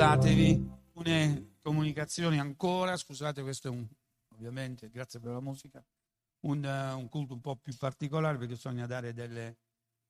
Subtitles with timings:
[0.00, 0.78] accomodatevi.
[0.86, 3.86] Alcune comunicazioni ancora, scusate, questo è un,
[4.34, 5.84] ovviamente, grazie per la musica,
[6.40, 9.58] un, uh, un culto un po' più particolare perché bisogna dare delle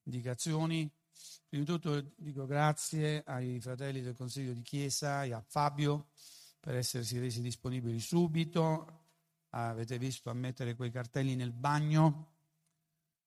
[0.04, 0.90] indicazioni.
[1.48, 6.08] Prima di tutto dico grazie ai fratelli del Consiglio di Chiesa e a Fabio
[6.60, 8.98] per essersi resi disponibili subito.
[9.50, 12.28] Avete visto a mettere quei cartelli nel bagno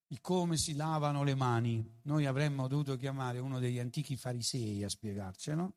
[0.08, 2.00] di come si lavano le mani.
[2.04, 5.74] Noi avremmo dovuto chiamare uno degli antichi farisei a spiegarcelo.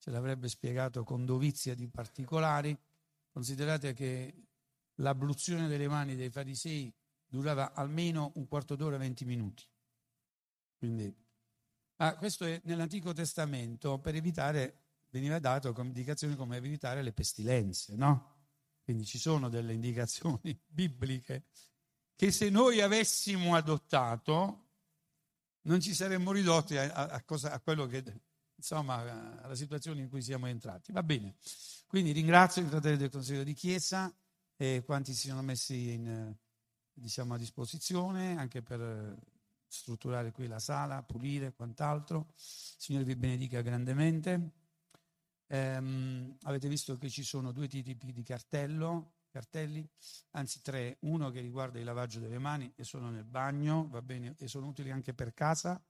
[0.00, 2.76] Ce l'avrebbe spiegato con dovizia di particolari.
[3.30, 4.34] Considerate che
[4.96, 6.92] l'abluzione delle mani dei farisei
[7.26, 9.64] durava almeno un quarto d'ora, 20 minuti.
[10.78, 11.14] Quindi,
[11.96, 17.94] ah, questo è nell'Antico Testamento per evitare, veniva dato come indicazioni come evitare le pestilenze,
[17.94, 18.38] no?
[18.82, 21.44] Quindi ci sono delle indicazioni bibliche
[22.16, 24.68] che se noi avessimo adottato
[25.62, 28.02] non ci saremmo ridotti a, a, cosa, a quello che,
[28.60, 30.92] insomma, alla situazione in cui siamo entrati.
[30.92, 31.34] Va bene.
[31.86, 34.14] Quindi ringrazio i fratelli del Consiglio di Chiesa
[34.54, 36.34] e quanti si sono messi in,
[36.92, 39.16] diciamo, a disposizione anche per
[39.66, 42.32] strutturare qui la sala, pulire, quant'altro.
[42.36, 44.52] Signore vi benedica grandemente.
[45.46, 49.88] Ehm, avete visto che ci sono due tipi di cartello, cartelli,
[50.32, 54.34] anzi tre, uno che riguarda il lavaggio delle mani e sono nel bagno, va bene,
[54.38, 55.82] e sono utili anche per casa.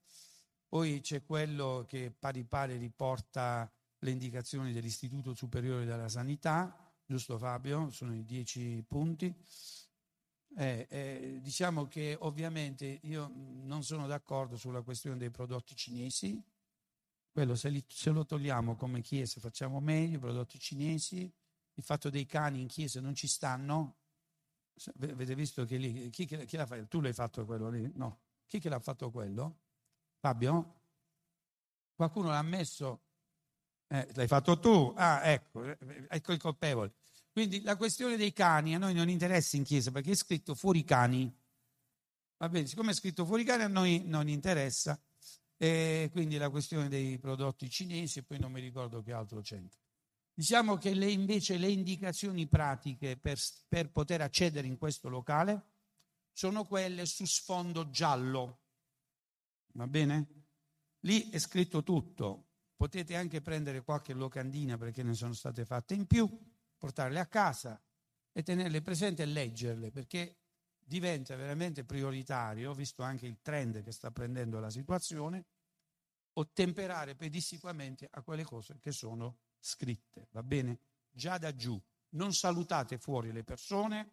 [0.71, 3.69] Poi c'è quello che pari pari riporta
[3.99, 7.91] le indicazioni dell'Istituto Superiore della Sanità, giusto Fabio?
[7.91, 9.35] Sono i dieci punti.
[10.57, 16.41] Eh, eh, diciamo che ovviamente io non sono d'accordo sulla questione dei prodotti cinesi,
[17.33, 21.29] quello se, li, se lo togliamo come chiesa facciamo meglio, i prodotti cinesi,
[21.75, 23.97] il fatto dei cani in chiesa non ci stanno,
[25.01, 26.87] avete visto che lì, chi, chi l'ha fatto?
[26.87, 27.91] Tu l'hai fatto quello lì?
[27.95, 28.21] No.
[28.47, 29.63] Chi che l'ha fatto quello?
[30.21, 30.81] Fabio?
[31.95, 33.01] Qualcuno l'ha messo?
[33.89, 34.93] Eh, l'hai fatto tu?
[34.97, 35.65] Ah, ecco,
[36.09, 36.93] ecco il colpevole.
[37.33, 40.85] Quindi la questione dei cani a noi non interessa in chiesa perché è scritto fuori
[40.85, 41.35] cani.
[42.37, 45.01] Va bene, siccome è scritto fuori cani a noi non interessa.
[45.57, 49.79] E quindi la questione dei prodotti cinesi e poi non mi ricordo che altro c'entra.
[50.33, 55.65] Diciamo che le, invece le indicazioni pratiche per, per poter accedere in questo locale
[56.33, 58.61] sono quelle su sfondo giallo.
[59.73, 60.27] Va bene?
[61.01, 62.47] Lì è scritto tutto.
[62.77, 66.29] Potete anche prendere qualche locandina perché ne sono state fatte in più
[66.79, 67.81] portarle a casa
[68.33, 70.39] e tenerle presenti e leggerle perché
[70.79, 75.45] diventa veramente prioritario, visto anche il trend che sta prendendo la situazione,
[76.33, 80.81] ottemperare pedissequamente a quelle cose che sono scritte, va bene?
[81.11, 84.11] Già da giù, non salutate fuori le persone,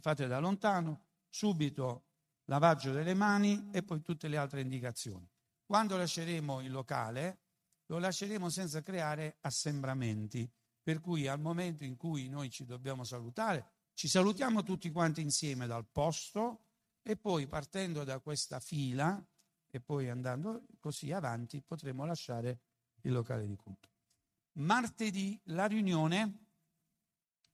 [0.00, 2.13] fate da lontano, subito
[2.46, 5.28] lavaggio delle mani e poi tutte le altre indicazioni.
[5.64, 7.38] Quando lasceremo il locale,
[7.86, 10.50] lo lasceremo senza creare assembramenti,
[10.82, 15.66] per cui al momento in cui noi ci dobbiamo salutare, ci salutiamo tutti quanti insieme
[15.66, 16.66] dal posto
[17.02, 19.24] e poi partendo da questa fila
[19.70, 22.60] e poi andando così avanti potremo lasciare
[23.02, 23.88] il locale di culto.
[24.54, 26.46] Martedì la riunione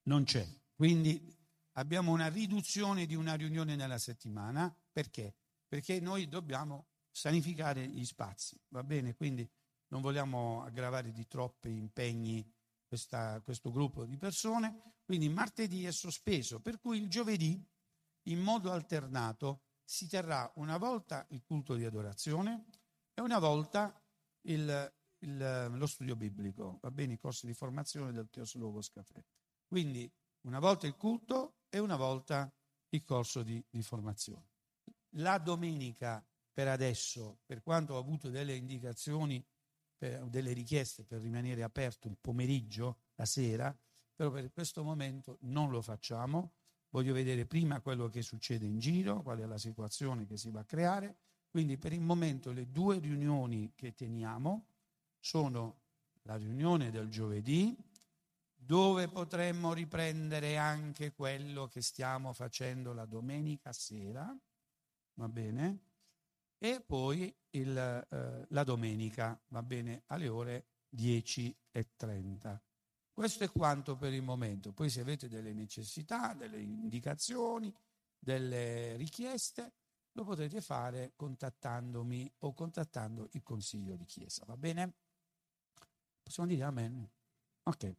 [0.03, 1.35] non c'è, quindi
[1.73, 4.73] abbiamo una riduzione di una riunione nella settimana.
[4.91, 5.35] Perché?
[5.67, 9.15] Perché noi dobbiamo sanificare gli spazi, va bene?
[9.15, 9.49] Quindi
[9.87, 12.49] non vogliamo aggravare di troppi impegni
[12.87, 17.65] questa, questo gruppo di persone, quindi martedì è sospeso, per cui il giovedì
[18.23, 22.65] in modo alternato si terrà una volta il culto di adorazione
[23.13, 24.01] e una volta
[24.47, 29.25] il, il, lo studio biblico, va bene, i corsi di formazione del Teos Logos Café.
[29.67, 30.09] Quindi
[30.41, 32.51] una volta il culto e una volta
[32.89, 34.50] il corso di, di formazione.
[35.15, 39.43] La domenica per adesso, per quanto ho avuto delle indicazioni
[39.97, 43.75] per, delle richieste per rimanere aperto il pomeriggio, la sera,
[44.15, 46.53] però per questo momento non lo facciamo.
[46.89, 50.61] Voglio vedere prima quello che succede in giro, qual è la situazione che si va
[50.61, 51.17] a creare.
[51.49, 54.65] Quindi per il momento le due riunioni che teniamo
[55.19, 55.79] sono
[56.23, 57.75] la riunione del giovedì,
[58.55, 64.35] dove potremmo riprendere anche quello che stiamo facendo la domenica sera,
[65.15, 65.91] va bene?
[66.63, 70.65] e poi il, eh, la domenica, va bene, alle ore
[70.95, 72.59] 10.30.
[73.11, 74.71] Questo è quanto per il momento.
[74.71, 77.73] Poi se avete delle necessità, delle indicazioni,
[78.15, 79.73] delle richieste,
[80.11, 84.93] lo potete fare contattandomi o contattando il Consiglio di Chiesa, va bene?
[86.21, 87.09] Possiamo dire amen?
[87.63, 87.95] Ok.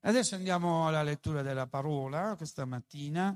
[0.00, 3.34] Adesso andiamo alla lettura della parola questa mattina.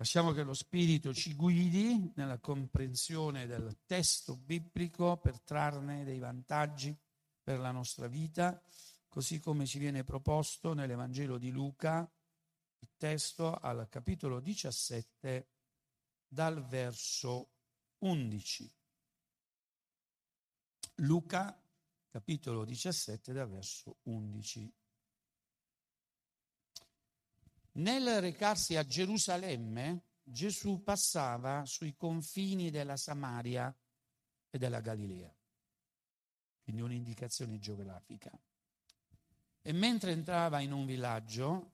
[0.00, 6.96] Lasciamo che lo Spirito ci guidi nella comprensione del testo biblico per trarne dei vantaggi
[7.42, 8.62] per la nostra vita,
[9.08, 12.08] così come ci viene proposto nell'Evangelo di Luca,
[12.78, 15.48] il testo al capitolo 17
[16.28, 17.54] dal verso
[17.98, 18.72] 11.
[20.98, 21.60] Luca,
[22.08, 24.72] capitolo 17 dal verso 11.
[27.78, 33.74] Nel recarsi a Gerusalemme, Gesù passava sui confini della Samaria
[34.50, 35.32] e della Galilea,
[36.64, 38.36] quindi un'indicazione geografica.
[39.62, 41.70] E mentre entrava in un villaggio,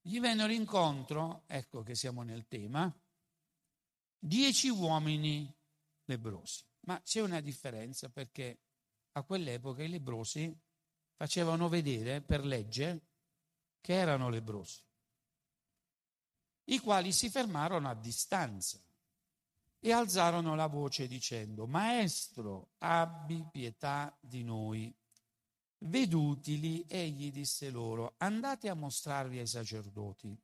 [0.00, 2.94] gli vennero incontro, ecco che siamo nel tema,
[4.16, 5.52] dieci uomini
[6.04, 6.62] lebrosi.
[6.82, 8.60] Ma c'è una differenza perché
[9.12, 10.56] a quell'epoca i lebrosi
[11.16, 13.06] facevano vedere per legge
[13.80, 14.85] che erano lebrosi
[16.68, 18.80] i quali si fermarono a distanza
[19.78, 24.92] e alzarono la voce dicendo, Maestro, abbi pietà di noi.
[25.78, 30.36] Vedutili, egli disse loro, andate a mostrarvi ai sacerdoti.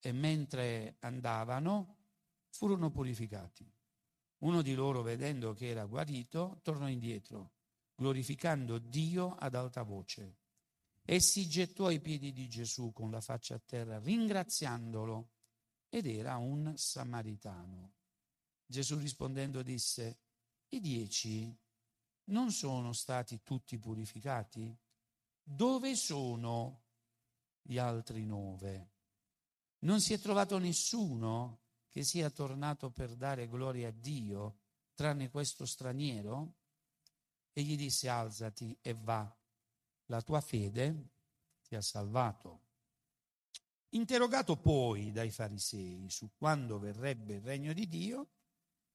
[0.00, 1.96] E mentre andavano,
[2.50, 3.66] furono purificati.
[4.40, 7.52] Uno di loro, vedendo che era guarito, tornò indietro,
[7.94, 10.36] glorificando Dio ad alta voce.
[11.02, 15.30] E si gettò ai piedi di Gesù con la faccia a terra, ringraziandolo
[15.88, 17.94] ed era un samaritano.
[18.66, 20.18] Gesù rispondendo disse,
[20.68, 21.56] i dieci
[22.24, 24.76] non sono stati tutti purificati?
[25.42, 26.82] Dove sono
[27.62, 28.90] gli altri nove?
[29.80, 34.58] Non si è trovato nessuno che sia tornato per dare gloria a Dio,
[34.94, 36.56] tranne questo straniero?
[37.52, 39.34] E gli disse, alzati e va,
[40.06, 41.10] la tua fede
[41.62, 42.67] ti ha salvato.
[43.90, 48.28] Interrogato poi dai farisei su quando verrebbe il regno di Dio,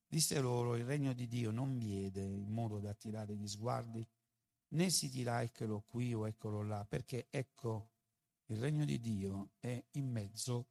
[0.06, 4.08] disse loro il regno di Dio non viene in modo da attirare gli sguardi,
[4.70, 7.90] né si dirà eccolo qui o eccolo là, perché ecco
[8.48, 10.68] il regno di Dio è in mezzo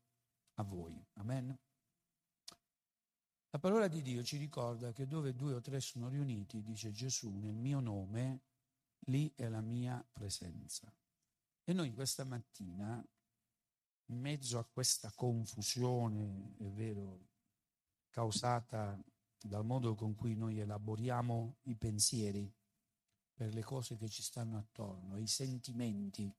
[0.54, 1.04] a voi.
[1.14, 1.58] Amen.
[3.50, 7.28] La parola di Dio ci ricorda che dove due o tre sono riuniti, dice Gesù,
[7.38, 8.40] nel mio nome,
[9.06, 10.90] lì è la mia presenza.
[11.64, 13.04] E noi questa mattina
[14.12, 17.30] in mezzo a questa confusione, è vero,
[18.10, 19.02] causata
[19.40, 22.52] dal modo con cui noi elaboriamo i pensieri
[23.32, 26.32] per le cose che ci stanno attorno, i sentimenti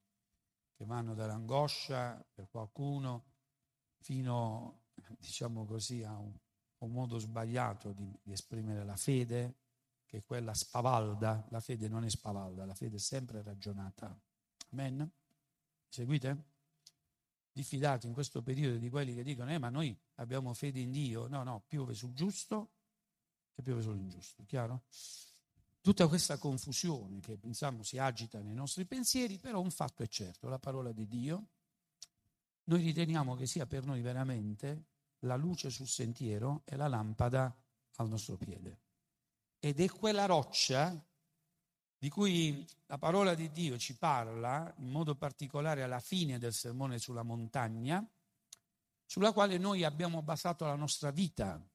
[0.72, 3.32] che vanno dall'angoscia per qualcuno
[3.98, 4.84] fino,
[5.18, 6.32] diciamo così, a un,
[6.78, 9.56] un modo sbagliato di, di esprimere la fede,
[10.06, 11.48] che è quella spavalda.
[11.50, 14.16] La fede non è spavalda, la fede è sempre ragionata.
[14.72, 15.12] Amen?
[15.88, 16.53] Seguite?
[17.54, 21.28] Diffidate in questo periodo di quelli che dicono eh, ma noi abbiamo fede in Dio.
[21.28, 22.72] No, no, piove sul giusto
[23.54, 24.84] e piove sull'ingiusto, chiaro?
[25.80, 30.48] Tutta questa confusione che pensiamo si agita nei nostri pensieri, però un fatto è certo,
[30.48, 31.48] la parola di Dio,
[32.66, 34.86] noi riteniamo che sia per noi veramente
[35.20, 37.56] la luce sul sentiero e la lampada
[37.98, 38.80] al nostro piede.
[39.60, 41.06] Ed è quella roccia
[42.04, 47.00] di cui la parola di Dio ci parla, in modo particolare alla fine del sermone
[47.00, 48.06] sulla montagna,
[49.06, 51.66] sulla quale noi abbiamo basato la nostra vita,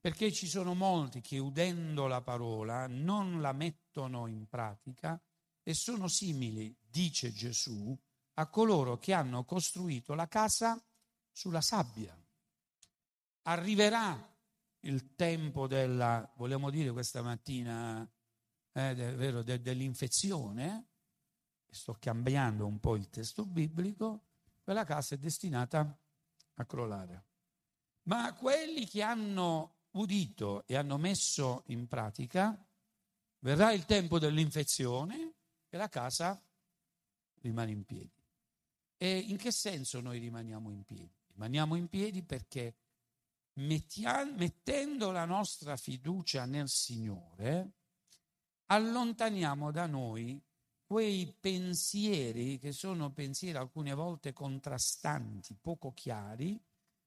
[0.00, 5.22] perché ci sono molti che udendo la parola non la mettono in pratica
[5.62, 7.94] e sono simili, dice Gesù,
[8.36, 10.82] a coloro che hanno costruito la casa
[11.30, 12.18] sulla sabbia.
[13.42, 14.34] Arriverà
[14.84, 18.10] il tempo della, vogliamo dire questa mattina,
[18.72, 20.88] eh, vero, de, dell'infezione,
[21.68, 24.26] sto cambiando un po' il testo biblico,
[24.62, 25.98] quella casa è destinata
[26.54, 27.24] a crollare.
[28.04, 32.56] Ma quelli che hanno udito e hanno messo in pratica,
[33.40, 35.34] verrà il tempo dell'infezione
[35.68, 36.40] e la casa
[37.40, 38.10] rimane in piedi.
[38.96, 41.12] E in che senso noi rimaniamo in piedi?
[41.32, 42.76] Rimaniamo in piedi perché
[43.54, 47.72] mettiamo, mettendo la nostra fiducia nel Signore,
[48.72, 50.42] allontaniamo da noi
[50.82, 56.58] quei pensieri che sono pensieri alcune volte contrastanti, poco chiari,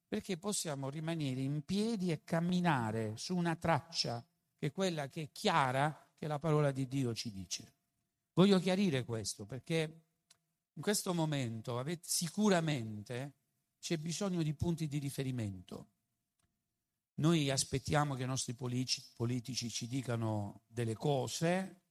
[0.08, 4.24] perché possiamo rimanere in piedi e camminare su una traccia
[4.56, 7.74] che è quella che è chiara che la parola di Dio ci dice.
[8.34, 10.04] Voglio chiarire questo perché
[10.74, 13.34] in questo momento avete, sicuramente
[13.80, 15.95] c'è bisogno di punti di riferimento.
[17.16, 21.84] Noi aspettiamo che i nostri politici, politici ci dicano delle cose,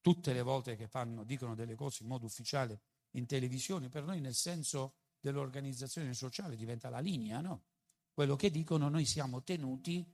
[0.00, 2.80] tutte le volte che fanno, dicono delle cose in modo ufficiale
[3.12, 7.64] in televisione, per noi nel senso dell'organizzazione sociale diventa la linea, no?
[8.12, 10.06] Quello che dicono noi siamo tenuti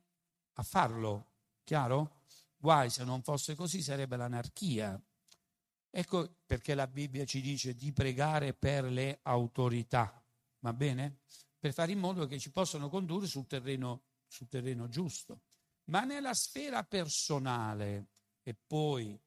[0.54, 1.32] a farlo,
[1.64, 2.22] chiaro?
[2.56, 4.98] Guai se non fosse così sarebbe l'anarchia.
[5.90, 10.24] Ecco perché la Bibbia ci dice di pregare per le autorità,
[10.60, 11.18] va bene?
[11.58, 15.42] Per fare in modo che ci possano condurre sul terreno, sul terreno giusto.
[15.90, 18.06] Ma nella sfera personale
[18.42, 19.20] e poi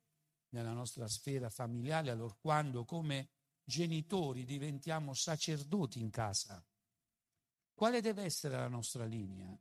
[0.49, 3.29] nella nostra sfera familiare, allora quando come
[3.63, 6.63] genitori diventiamo sacerdoti in casa,
[7.73, 9.57] quale deve essere la nostra linea?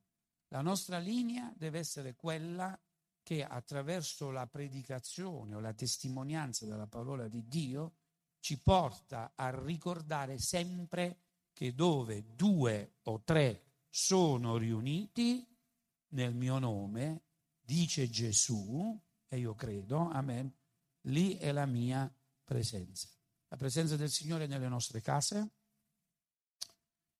[0.49, 2.79] La nostra linea deve essere quella
[3.23, 7.95] che attraverso la predicazione o la testimonianza della parola di Dio
[8.39, 11.21] ci porta a ricordare sempre
[11.53, 15.47] che dove due o tre sono riuniti
[16.13, 17.25] nel mio nome,
[17.61, 20.51] dice Gesù, e io credo, amen,
[21.03, 22.11] lì è la mia
[22.43, 23.11] presenza.
[23.49, 25.51] La presenza del Signore nelle nostre case,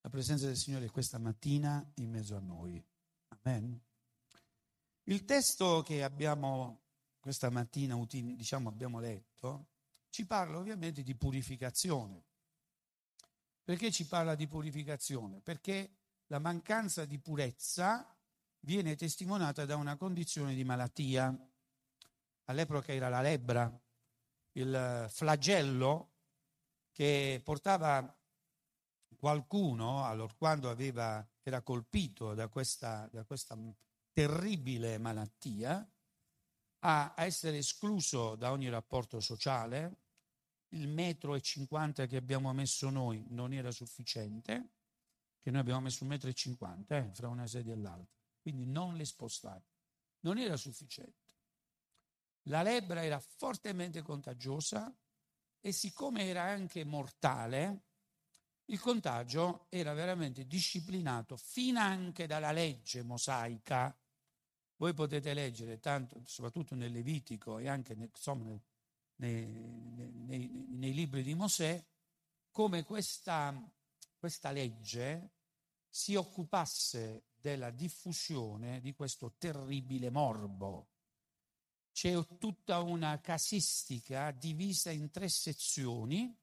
[0.01, 2.83] la presenza del Signore questa mattina in mezzo a noi.
[3.27, 3.79] Amen.
[5.03, 6.85] Il testo che abbiamo
[7.19, 9.67] questa mattina, diciamo, abbiamo letto,
[10.09, 12.23] ci parla ovviamente di purificazione.
[13.63, 15.39] Perché ci parla di purificazione?
[15.39, 18.15] Perché la mancanza di purezza
[18.61, 21.35] viene testimoniata da una condizione di malattia.
[22.45, 23.71] All'epoca era la lebbra,
[24.53, 26.11] il flagello
[26.91, 28.17] che portava
[29.15, 33.57] qualcuno, allora, quando aveva, era colpito da questa, da questa
[34.11, 35.89] terribile malattia,
[36.79, 40.01] a, essere escluso da ogni rapporto sociale,
[40.69, 44.71] il metro e cinquanta che abbiamo messo noi non era sufficiente,
[45.43, 48.07] che noi abbiamo messo un metro e cinquanta eh, fra una sedia e l'altra,
[48.41, 49.67] quindi non le spostate,
[50.21, 51.21] non era sufficiente.
[52.43, 54.93] La lebbra era fortemente contagiosa
[55.59, 57.87] e siccome era anche mortale,
[58.67, 63.93] il contagio era veramente disciplinato fino anche dalla legge mosaica.
[64.77, 68.57] Voi potete leggere, tanto, soprattutto nel Levitico e anche nel, insomma,
[69.15, 71.85] nei, nei, nei, libri di Mosè,
[72.49, 73.53] come questa,
[74.17, 75.32] questa legge
[75.95, 80.87] si occupasse della diffusione di questo terribile morbo.
[81.91, 86.35] C'è tutta una casistica divisa in tre sezioni.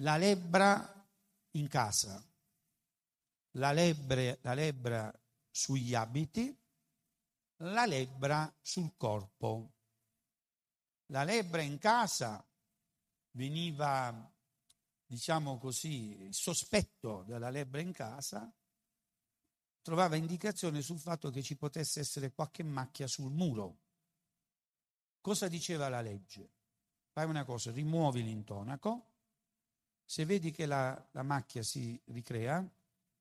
[0.00, 1.08] La lebbra
[1.52, 2.22] in casa,
[3.52, 5.10] la, lebbre, la lebbra
[5.50, 6.54] sugli abiti,
[7.62, 9.72] la lebbra sul corpo.
[11.06, 12.46] La lebbra in casa
[13.30, 14.30] veniva,
[15.08, 18.48] diciamo così, il sospetto della lebbra in casa
[19.82, 23.78] trovava indicazione sul fatto che ci potesse essere qualche macchia sul muro.
[25.20, 26.50] Cosa diceva la legge?
[27.10, 29.06] Fai una cosa, rimuovi l'intonaco,
[30.04, 32.64] se vedi che la, la macchia si ricrea,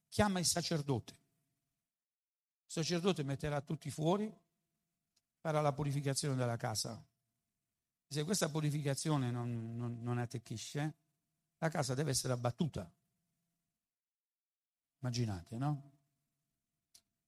[0.07, 1.25] chiama il sacerdote
[2.67, 4.29] il sacerdote metterà tutti fuori,
[5.39, 7.01] farà la purificazione della casa.
[8.09, 10.93] Se questa purificazione non, non, non attecchisce,
[11.57, 12.91] la casa deve essere abbattuta.
[14.99, 15.91] Immaginate, no?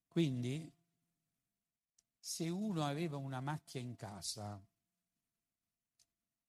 [0.07, 0.71] Quindi,
[2.17, 4.61] se uno aveva una macchia in casa,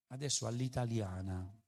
[0.07, 1.59] adesso all'italiana,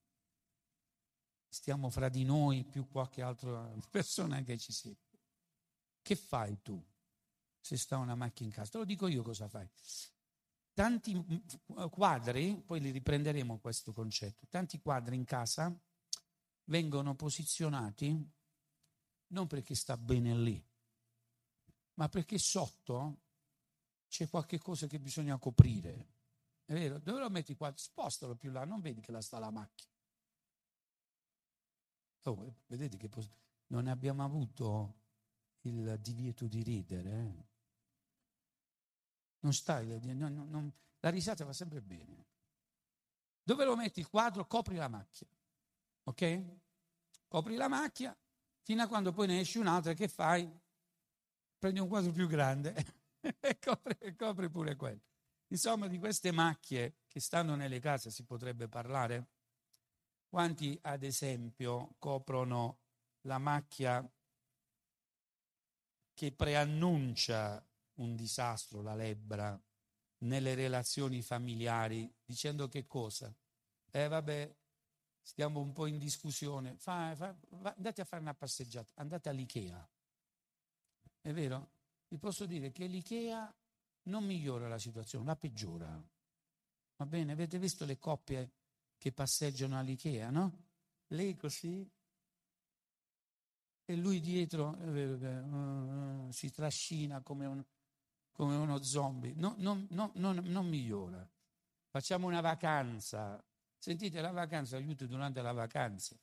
[1.48, 4.96] stiamo fra di noi più qualche altra persona che ci sia.
[6.02, 6.84] Che fai tu?
[7.64, 8.72] se sta una macchina in casa.
[8.72, 9.68] Te lo dico io cosa fai.
[10.74, 11.16] Tanti
[11.90, 15.74] quadri, poi li riprenderemo questo concetto, tanti quadri in casa
[16.66, 18.32] vengono posizionati
[19.28, 20.64] non perché sta bene lì,
[21.96, 23.22] ma perché sotto
[24.08, 26.12] c'è qualche cosa che bisogna coprire.
[26.66, 27.00] È vero?
[27.00, 27.74] Dove lo metti qua?
[27.76, 29.92] Spostalo più là, non vedi che là sta la macchina.
[32.26, 33.30] Oh, vedete che pos-
[33.68, 35.02] non abbiamo avuto
[35.62, 37.12] il divieto di ridere.
[37.12, 37.48] Eh?
[39.40, 42.28] Non stai, non, non, la risata va sempre bene.
[43.44, 44.48] Dove lo metti il quadro?
[44.48, 45.28] Copri la macchia.
[46.04, 46.44] Ok?
[47.28, 48.18] Copri la macchia
[48.62, 50.50] fino a quando poi ne esci un'altra che fai?
[51.58, 52.76] Prendi un quadro più grande
[53.40, 55.02] e copri, copri pure quello.
[55.48, 59.30] Insomma, di queste macchie che stanno nelle case si potrebbe parlare?
[60.28, 62.80] Quanti, ad esempio, coprono
[63.22, 64.08] la macchia
[66.14, 69.60] che preannuncia un disastro, la lebbra,
[70.20, 73.34] nelle relazioni familiari, dicendo che cosa?
[73.92, 74.56] Eh vabbè,
[75.24, 79.90] stiamo un po' in discussione, fa, fa, va, andate a fare una passeggiata, andate all'Ikea.
[81.22, 81.72] È vero?
[82.10, 83.52] Vi posso dire che l'Ikea
[84.04, 86.04] non migliora la situazione, la peggiora.
[86.98, 87.32] Va bene?
[87.32, 88.52] Avete visto le coppie
[88.98, 90.66] che passeggiano all'Ikea, no?
[91.08, 91.90] Lei così
[93.86, 97.64] e lui dietro uh, uh, si trascina come un,
[98.32, 101.28] come uno zombie, no, no, no, non migliora.
[101.90, 103.44] Facciamo una vacanza.
[103.84, 106.18] Sentite, la vacanza aiuta durante la vacanza.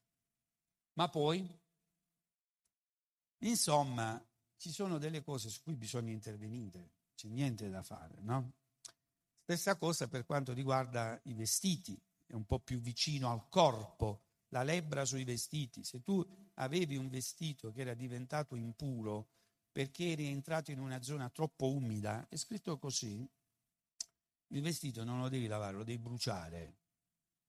[0.95, 1.47] Ma poi,
[3.40, 4.19] insomma,
[4.57, 8.55] ci sono delle cose su cui bisogna intervenire, c'è niente da fare, no?
[9.43, 14.62] Stessa cosa per quanto riguarda i vestiti, è un po' più vicino al corpo, la
[14.62, 15.85] lebbra sui vestiti.
[15.85, 19.33] Se tu avevi un vestito che era diventato impuro
[19.71, 23.31] perché eri entrato in una zona troppo umida, è scritto così,
[24.47, 26.79] il vestito non lo devi lavare, lo devi bruciare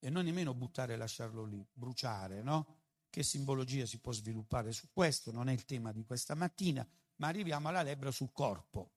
[0.04, 2.80] e non nemmeno buttare e lasciarlo lì, bruciare, no?
[3.08, 5.32] Che simbologia si può sviluppare su questo?
[5.32, 6.86] Non è il tema di questa mattina,
[7.18, 8.94] ma arriviamo alla lebbra sul corpo.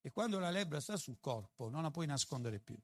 [0.00, 2.78] E quando la lebbra sta sul corpo non la puoi nascondere più.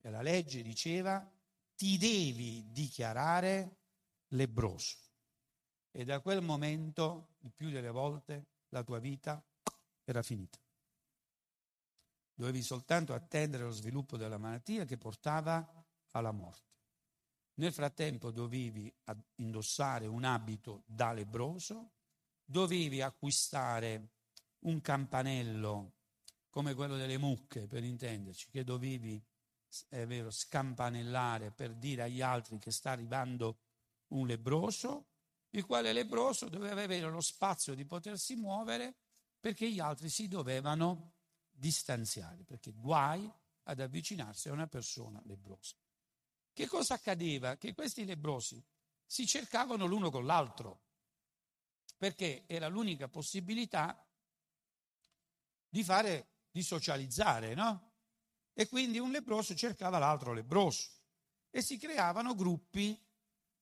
[0.00, 1.28] E la legge diceva
[1.74, 3.78] ti devi dichiarare
[4.28, 4.96] lebroso.
[5.90, 9.42] E da quel momento, il più delle volte, la tua vita
[10.04, 10.58] era finita.
[12.34, 16.67] Dovevi soltanto attendere lo sviluppo della malattia che portava alla morte.
[17.58, 18.92] Nel frattempo dovevi
[19.36, 21.92] indossare un abito da lebroso,
[22.44, 24.10] dovevi acquistare
[24.60, 25.94] un campanello
[26.50, 29.20] come quello delle mucche, per intenderci, che dovevi
[29.88, 33.58] è vero, scampanellare per dire agli altri che sta arrivando
[34.08, 35.08] un lebroso,
[35.50, 38.96] il quale lebroso doveva avere lo spazio di potersi muovere
[39.38, 41.14] perché gli altri si dovevano
[41.50, 43.30] distanziare, perché guai
[43.64, 45.76] ad avvicinarsi a una persona lebrosa.
[46.58, 47.56] Che cosa accadeva?
[47.56, 48.60] Che questi lebrosi
[49.06, 50.86] si cercavano l'uno con l'altro,
[51.96, 54.04] perché era l'unica possibilità
[55.68, 57.92] di fare, di socializzare, no?
[58.54, 60.90] E quindi un lebroso cercava l'altro lebroso
[61.48, 63.00] e si creavano gruppi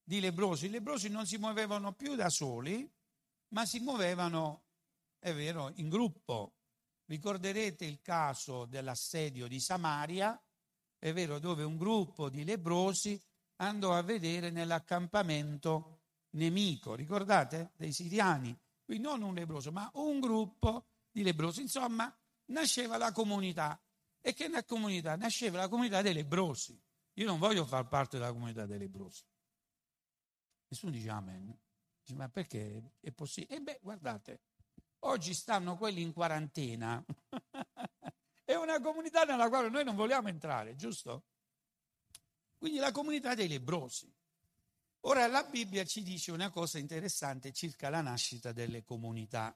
[0.03, 0.65] di lebrosi.
[0.65, 2.91] I lebrosi non si muovevano più da soli,
[3.49, 4.69] ma si muovevano,
[5.19, 6.61] è vero, in gruppo.
[7.05, 10.43] Ricorderete il caso dell'assedio di Samaria,
[10.99, 13.21] è vero, dove un gruppo di lebrosi
[13.57, 16.01] andò a vedere nell'accampamento
[16.31, 17.73] nemico, ricordate?
[17.77, 18.57] Dei siriani.
[18.85, 21.63] Quindi non un lebroso, ma un gruppo di lebrosi.
[21.63, 22.15] Insomma,
[22.47, 23.81] nasceva la comunità.
[24.21, 26.81] E che nella comunità nasceva la comunità dei lebrosi.
[27.15, 29.23] Io non voglio far parte della comunità dei lebrosi.
[30.69, 31.57] Nessuno dice amen.
[32.03, 33.57] Dice, ma perché è possibile?
[33.57, 34.41] E beh, guardate,
[35.01, 37.05] oggi stanno quelli in quarantena.
[38.47, 41.25] è una comunità nella quale noi non vogliamo entrare, giusto?
[42.57, 44.11] Quindi la comunità dei lebrosi.
[45.01, 49.55] Ora la Bibbia ci dice una cosa interessante circa la nascita delle comunità.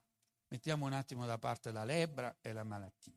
[0.48, 3.14] Mettiamo un attimo da parte la lebbra e la malattia.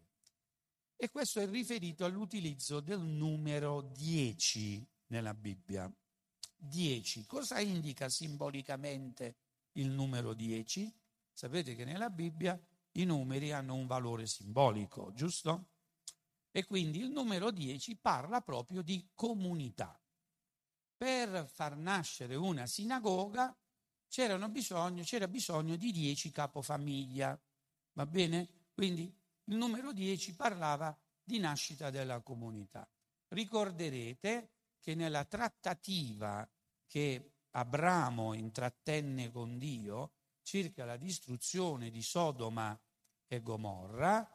[0.95, 5.91] E questo è riferito all'utilizzo del numero 10 nella Bibbia.
[6.55, 7.25] 10.
[7.25, 9.37] Cosa indica simbolicamente
[9.73, 10.93] il numero 10?
[11.33, 12.59] Sapete che nella Bibbia
[12.93, 15.69] i numeri hanno un valore simbolico, giusto?
[16.51, 19.99] E quindi il numero 10 parla proprio di comunità.
[20.95, 23.55] Per far nascere una sinagoga
[24.49, 27.41] bisogno, c'era bisogno di 10 capofamiglia,
[27.93, 28.67] va bene?
[28.73, 29.03] Quindi
[29.45, 32.87] il numero 10 parlava di nascita della comunità.
[33.29, 36.47] Ricorderete che nella trattativa
[36.85, 42.79] che Abramo intrattenne con Dio circa la distruzione di Sodoma
[43.35, 44.27] e Gomorra,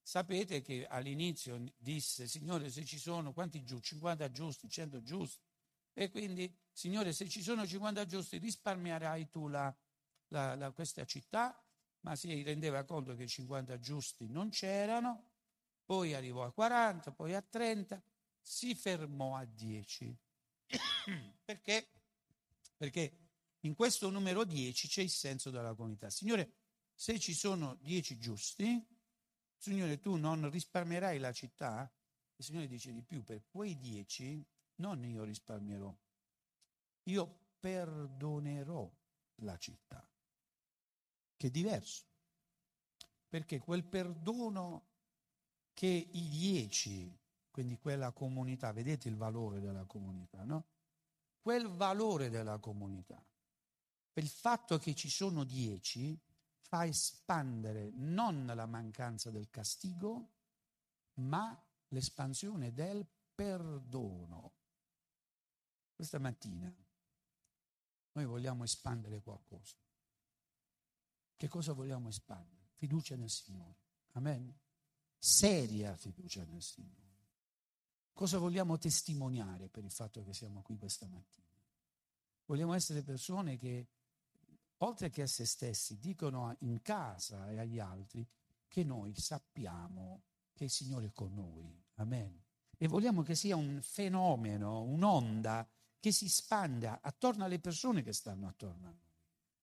[0.00, 3.88] sapete che all'inizio disse, Signore, se ci sono quanti giusti?
[3.88, 5.44] 50 giusti, 100 giusti.
[5.92, 9.74] E quindi, Signore, se ci sono 50 giusti, risparmierai tu la,
[10.28, 11.60] la, la, questa città
[12.06, 15.30] ma si rendeva conto che 50 giusti non c'erano,
[15.84, 18.00] poi arrivò a 40, poi a 30,
[18.40, 20.16] si fermò a 10.
[21.44, 21.88] Perché?
[22.76, 23.18] Perché
[23.60, 26.08] in questo numero 10 c'è il senso della comunità.
[26.08, 26.52] Signore,
[26.96, 28.84] se ci sono 10 giusti,
[29.56, 31.88] Signore, tu non risparmierai la città?
[32.36, 34.44] Il Signore dice di più, per quei 10
[34.76, 35.94] non io risparmierò,
[37.04, 38.90] io perdonerò
[39.36, 40.08] la città
[41.36, 42.04] che è diverso.
[43.28, 44.86] Perché quel perdono
[45.74, 47.14] che i dieci,
[47.50, 50.68] quindi quella comunità, vedete il valore della comunità, no?
[51.42, 53.22] Quel valore della comunità,
[54.12, 56.18] per il fatto che ci sono dieci,
[56.68, 60.32] fa espandere non la mancanza del castigo,
[61.14, 64.52] ma l'espansione del perdono.
[65.94, 66.74] Questa mattina
[68.12, 69.76] noi vogliamo espandere qualcosa.
[71.36, 72.70] Che cosa vogliamo espandere?
[72.72, 73.76] Fiducia nel Signore.
[74.12, 74.52] Amen.
[75.18, 77.04] Seria fiducia nel Signore.
[78.12, 81.46] Cosa vogliamo testimoniare per il fatto che siamo qui questa mattina?
[82.46, 83.88] Vogliamo essere persone che,
[84.78, 88.26] oltre che a se stessi, dicono in casa e agli altri,
[88.68, 91.84] che noi sappiamo che il Signore è con noi.
[91.94, 92.42] Amen.
[92.76, 95.66] E vogliamo che sia un fenomeno, un'onda
[95.98, 99.14] che si spanda attorno alle persone che stanno attorno a noi.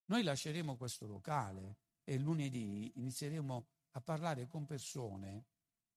[0.06, 5.46] Noi lasceremo questo locale e lunedì inizieremo a parlare con persone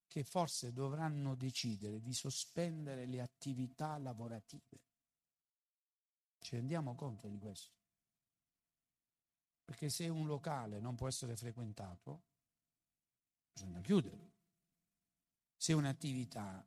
[0.06, 4.80] che forse dovranno decidere di sospendere le attività lavorative.
[6.38, 7.74] Ci rendiamo conto di questo?
[9.66, 12.22] Perché se un locale non può essere frequentato,
[13.52, 14.32] bisogna chiuderlo.
[15.56, 16.64] Se un'attività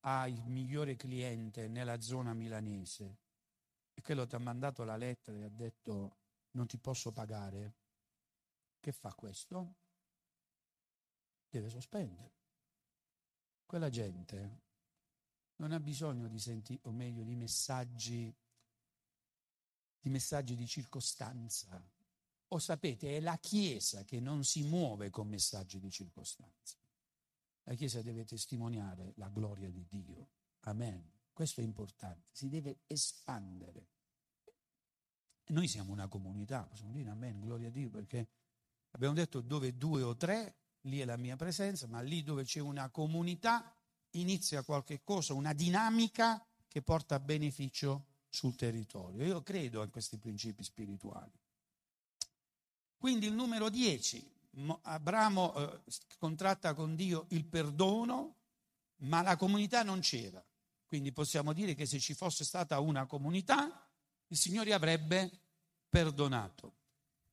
[0.00, 3.18] ha il migliore cliente nella zona milanese
[3.92, 6.18] e quello ti ha mandato la lettera e ha detto
[6.52, 7.74] non ti posso pagare,
[8.78, 9.74] che fa questo?
[11.48, 12.34] Deve sospendere.
[13.66, 14.62] Quella gente
[15.56, 18.32] non ha bisogno di sentire, o meglio, di messaggi,
[19.98, 21.82] di messaggi di circostanza.
[22.48, 26.76] O sapete, è la Chiesa che non si muove con messaggi di circostanza.
[27.64, 30.28] La Chiesa deve testimoniare la gloria di Dio.
[30.60, 31.14] Amen.
[31.32, 33.88] Questo è importante, si deve espandere.
[35.48, 38.26] Noi siamo una comunità, possiamo dire amen, gloria a Dio, perché
[38.92, 42.60] abbiamo detto dove due o tre, lì è la mia presenza, ma lì dove c'è
[42.60, 43.70] una comunità
[44.12, 49.24] inizia qualche cosa, una dinamica che porta beneficio sul territorio.
[49.24, 51.32] Io credo in questi principi spirituali.
[52.98, 54.34] Quindi il numero 10,
[54.82, 55.80] Abramo eh,
[56.18, 58.36] contratta con Dio il perdono,
[58.98, 60.42] ma la comunità non c'era.
[60.86, 63.86] Quindi possiamo dire che se ci fosse stata una comunità,
[64.28, 65.30] il Signore avrebbe
[65.88, 66.74] perdonato.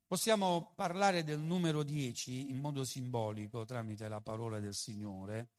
[0.05, 5.49] Possiamo parlare del numero 10 in modo simbolico tramite la parola del Signore,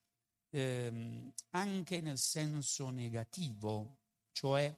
[0.51, 3.97] ehm, anche nel senso negativo,
[4.33, 4.75] cioè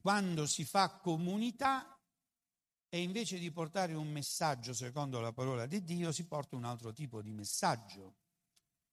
[0.00, 1.98] quando si fa comunità
[2.94, 6.92] e invece di portare un messaggio secondo la parola di Dio si porta un altro
[6.92, 8.16] tipo di messaggio.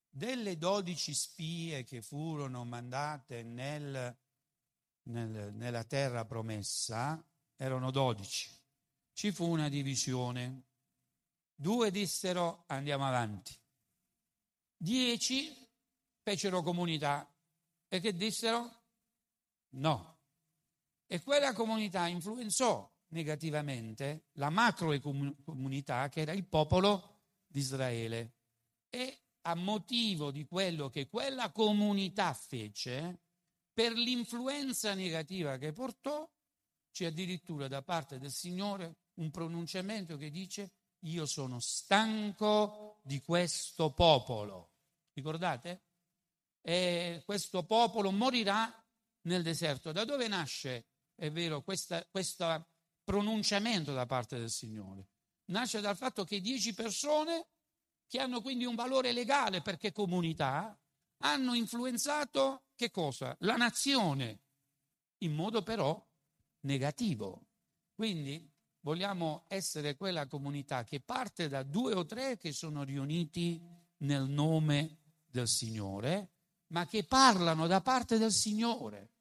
[0.10, 4.18] Delle dodici spie che furono mandate nel
[5.10, 7.22] nel, nella terra promessa
[7.58, 8.50] erano dodici.
[9.12, 10.68] Ci fu una divisione.
[11.54, 13.54] Due dissero andiamo avanti.
[14.78, 15.54] Dieci
[16.22, 17.30] fecero comunità
[17.90, 18.84] e che dissero
[19.72, 20.20] no.
[21.06, 27.18] E quella comunità influenzò negativamente la macro comunità che era il popolo
[27.48, 28.34] di Israele.
[28.90, 33.22] E a motivo di quello che quella comunità fece,
[33.74, 36.30] per l'influenza negativa che portò,
[36.92, 40.72] c'è addirittura da parte del Signore un pronunciamento che dice
[41.04, 44.72] io sono stanco di questo popolo.
[45.14, 45.84] Ricordate?
[46.62, 48.72] E questo popolo morirà
[49.22, 49.92] nel deserto.
[49.92, 52.68] Da dove nasce, è vero, questo
[53.10, 55.08] pronunciamento da parte del Signore?
[55.46, 57.48] Nasce dal fatto che dieci persone,
[58.06, 60.80] che hanno quindi un valore legale perché comunità,
[61.24, 63.36] hanno influenzato che cosa?
[63.40, 64.42] La nazione,
[65.24, 66.00] in modo però
[66.62, 67.48] negativo.
[67.96, 68.48] Quindi
[68.82, 73.60] vogliamo essere quella comunità che parte da due o tre che sono riuniti
[74.02, 76.30] nel nome del Signore,
[76.68, 79.14] ma che parlano da parte del Signore.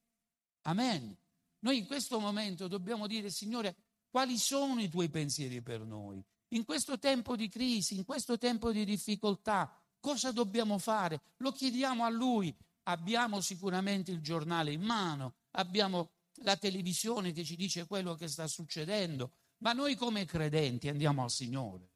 [0.65, 1.17] Amen.
[1.61, 3.77] Noi in questo momento dobbiamo dire, Signore,
[4.11, 6.23] quali sono i tuoi pensieri per noi?
[6.53, 11.21] In questo tempo di crisi, in questo tempo di difficoltà, Cosa dobbiamo fare?
[11.39, 12.55] Lo chiediamo a Lui.
[12.85, 16.13] Abbiamo sicuramente il giornale in mano, abbiamo
[16.45, 21.31] la televisione che ci dice quello che sta succedendo, ma noi come credenti andiamo al
[21.31, 21.91] Signore.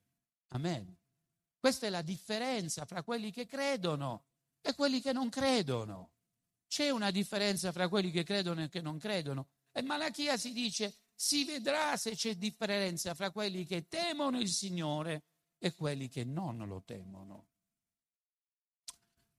[0.48, 0.94] Amen.
[1.58, 4.24] Questa è la differenza fra quelli che credono
[4.60, 6.10] e quelli che non credono.
[6.72, 9.48] C'è una differenza fra quelli che credono e che non credono.
[9.72, 15.24] E Malachia si dice, si vedrà se c'è differenza fra quelli che temono il Signore
[15.58, 17.48] e quelli che non lo temono.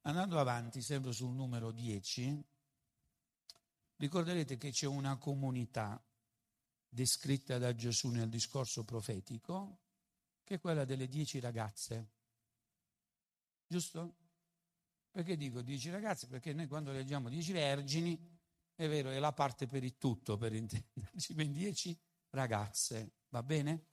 [0.01, 2.39] Andando avanti, sempre sul numero 10,
[3.95, 5.99] ricorderete che c'è una comunità
[6.87, 9.79] descritta da Gesù nel discorso profetico,
[10.43, 12.11] che è quella delle dieci ragazze.
[13.65, 14.21] Giusto?
[15.13, 16.25] Perché dico dieci ragazze?
[16.25, 18.19] Perché noi quando leggiamo dieci vergini,
[18.73, 21.95] è vero, è la parte per il tutto, per intenderci, ben dieci
[22.31, 23.85] ragazze, va bene?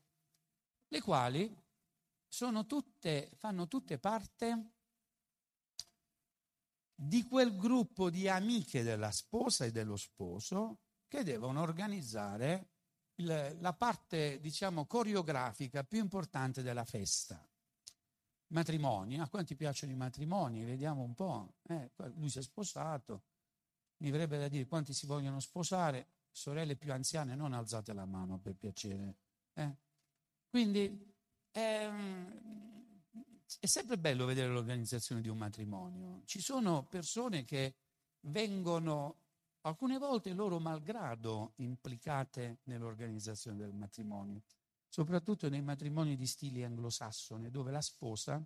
[0.88, 1.54] Le quali
[2.26, 4.70] sono tutte, fanno tutte parte
[6.94, 12.70] di quel gruppo di amiche della sposa e dello sposo che devono organizzare
[13.16, 17.46] il, la parte, diciamo, coreografica più importante della festa.
[18.50, 20.64] Matrimoni, a quanti piacciono i matrimoni?
[20.64, 21.54] Vediamo un po'.
[21.68, 23.22] Eh, lui si è sposato,
[23.98, 28.38] mi verrebbe da dire quanti si vogliono sposare, sorelle più anziane non alzate la mano
[28.38, 29.16] per piacere.
[29.54, 29.76] Eh?
[30.48, 31.14] Quindi
[31.52, 33.02] ehm,
[33.60, 36.22] è sempre bello vedere l'organizzazione di un matrimonio.
[36.24, 37.74] Ci sono persone che
[38.22, 39.16] vengono
[39.62, 44.42] alcune volte loro malgrado implicate nell'organizzazione del matrimonio,
[44.90, 48.44] soprattutto nei matrimoni di stile anglosassone, dove la sposa,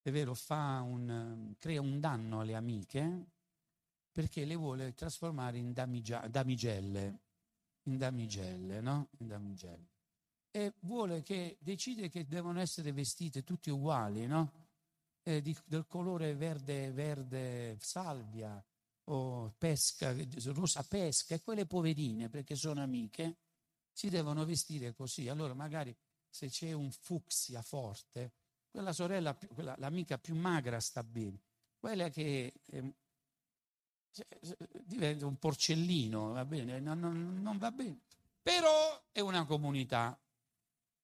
[0.00, 3.26] è vero, un, crea un danno alle amiche
[4.12, 7.20] perché le vuole trasformare in damigia, damigelle,
[7.84, 9.08] in damigelle, no?
[9.18, 9.90] In damigelle.
[10.50, 14.52] E vuole che, decide che devono essere vestite tutte uguali, no?
[15.22, 18.62] Eh, di, del colore verde, verde salvia,
[19.04, 20.14] o pesca,
[20.46, 23.38] rosa pesca, e quelle poverine, perché sono amiche,
[23.92, 25.28] si devono vestire così.
[25.28, 25.94] Allora magari
[26.28, 28.32] se c'è un fucsia forte,
[28.70, 31.38] quella sorella, quella, l'amica più magra sta bene,
[31.78, 32.94] quella che eh,
[34.84, 38.00] diventa un porcellino, va bene, non, non, non va bene.
[38.42, 40.18] Però è una comunità,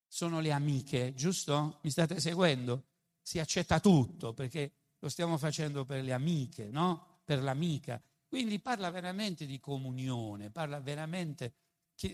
[0.06, 1.78] sono le amiche, giusto?
[1.82, 2.84] Mi state seguendo?
[3.20, 7.20] Si accetta tutto perché lo stiamo facendo per le amiche, no?
[7.24, 8.00] per l'amica.
[8.26, 11.52] Quindi parla veramente di comunione, parla veramente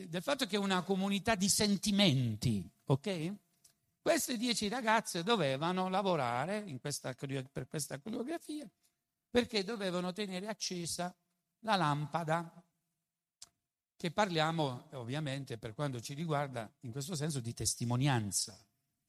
[0.09, 3.35] del fatto che è una comunità di sentimenti, ok?
[4.01, 8.69] Queste dieci ragazze dovevano lavorare questa, per questa coreografia
[9.31, 11.15] perché dovevano tenere accesa
[11.61, 12.63] la lampada,
[13.97, 18.57] che parliamo ovviamente per quanto ci riguarda in questo senso di testimonianza.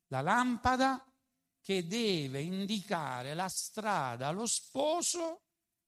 [0.07, 1.05] La lampada
[1.61, 5.41] che deve indicare la strada allo sposo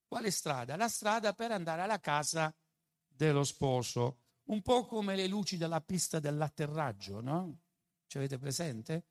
[0.08, 0.76] quale strada?
[0.78, 2.54] La strada per andare alla casa
[3.06, 7.60] dello sposo, un po' come le luci della pista dell'atterraggio, no?
[8.08, 9.06] Ci avete presente?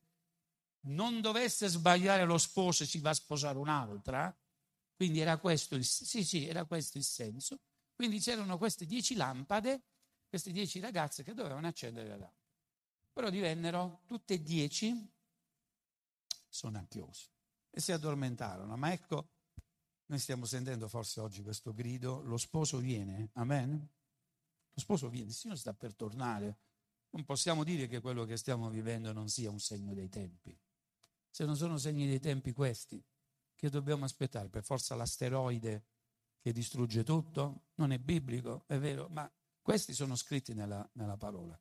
[0.87, 4.35] Non dovesse sbagliare lo sposo e si va a sposare un'altra,
[4.95, 7.61] quindi era questo il, sì, sì, era questo il senso.
[7.95, 9.83] Quindi c'erano queste dieci lampade,
[10.29, 12.45] queste dieci ragazze che dovevano accendere le lampade.
[13.13, 15.13] Però divennero tutte e dieci
[16.49, 17.29] sonnacchiose
[17.71, 18.77] e si addormentarono.
[18.77, 19.31] Ma ecco
[20.07, 23.87] noi stiamo sentendo forse oggi questo grido, lo sposo viene, amen?
[24.77, 26.59] Lo sposo viene, il Signore sta per tornare.
[27.11, 30.55] Non possiamo dire che quello che stiamo vivendo non sia un segno dei tempi.
[31.31, 33.03] Se non sono segni dei tempi questi,
[33.55, 34.51] che dobbiamo aspettare?
[34.51, 35.87] Per forza l'asteroide
[36.39, 37.69] che distrugge tutto?
[37.77, 39.31] Non è biblico, è vero, ma
[39.63, 41.59] questi sono scritti nella, nella parola.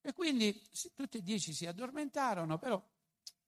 [0.00, 0.62] E quindi
[0.94, 2.80] tutti e dieci si addormentarono, però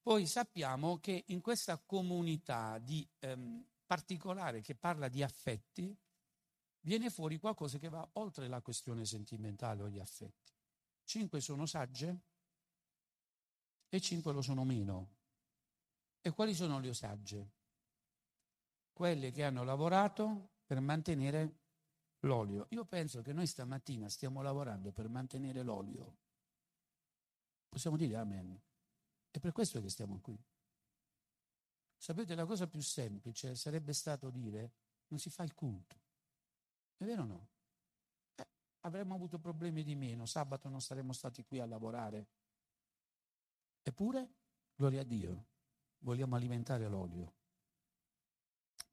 [0.02, 5.96] poi sappiamo che in questa comunità di ehm, particolare che parla di affetti,
[6.86, 10.52] viene fuori qualcosa che va oltre la questione sentimentale o gli affetti.
[11.02, 12.20] Cinque sono sagge
[13.88, 15.14] e cinque lo sono meno.
[16.20, 17.50] E quali sono le sagge?
[18.92, 21.58] Quelle che hanno lavorato per mantenere
[22.20, 22.66] l'olio.
[22.70, 26.16] Io penso che noi stamattina stiamo lavorando per mantenere l'olio.
[27.68, 28.60] Possiamo dire amen.
[29.28, 30.40] È per questo che stiamo qui.
[31.96, 34.72] Sapete, la cosa più semplice sarebbe stato dire
[35.08, 36.05] non si fa il culto.
[36.96, 37.48] È vero o no?
[38.36, 38.46] Eh,
[38.80, 42.26] avremmo avuto problemi di meno, sabato non saremmo stati qui a lavorare.
[43.82, 44.34] Eppure,
[44.74, 45.46] gloria a Dio,
[45.98, 47.34] vogliamo alimentare l'olio.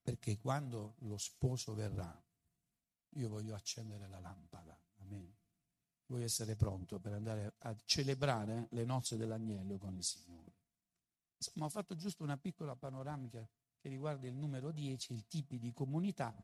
[0.02, 2.22] Perché quando lo sposo verrà,
[3.16, 4.78] io voglio accendere la lampada.
[5.00, 5.34] Amen.
[6.08, 10.54] Voglio essere pronto per andare a celebrare le nozze dell'agnello con il Signore.
[11.38, 13.48] Insomma, ho fatto giusto una piccola panoramica
[13.80, 16.36] che riguarda il numero 10, i tipi di comunità,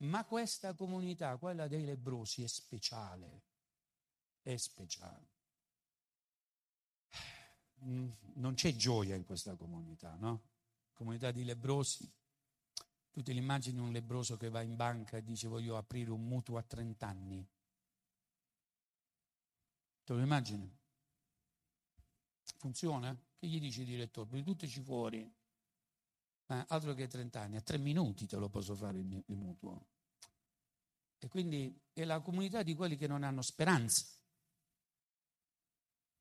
[0.00, 3.42] ma questa comunità, quella dei lebrosi, è speciale.
[4.42, 5.28] È speciale.
[7.82, 10.48] Non c'è gioia in questa comunità, no?
[10.92, 12.10] Comunità di lebrosi.
[13.10, 16.56] Tu ti immagini un lebroso che va in banca e dice voglio aprire un mutuo
[16.56, 17.46] a 30 anni.
[20.04, 20.78] Te lo immagini?
[22.56, 23.16] Funziona?
[23.36, 24.42] Che gli dice il direttore?
[24.42, 25.20] Butteci fuori.
[26.46, 29.89] Eh, altro che 30 anni, a tre minuti te lo posso fare il, il mutuo.
[31.22, 34.06] E quindi è la comunità di quelli che non hanno speranza,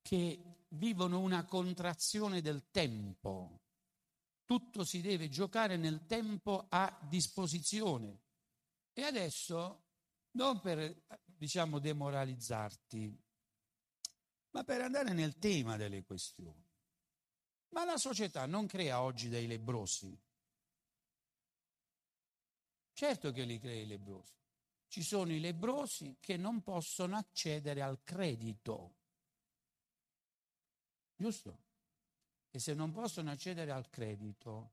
[0.02, 3.62] che vivono una contrazione del tempo.
[4.44, 8.20] Tutto si deve giocare nel tempo a disposizione.
[8.92, 9.86] E adesso,
[10.32, 13.24] non per, diciamo, demoralizzarti,
[14.52, 16.68] ma per andare nel tema delle questioni.
[17.70, 20.20] Ma la società non crea oggi dei lebrosi.
[22.92, 24.39] Certo che li crea i lebrosi.
[24.90, 28.96] Ci sono i lebrosi che non possono accedere al credito.
[31.16, 31.60] Giusto?
[32.50, 34.72] E se non possono accedere al credito,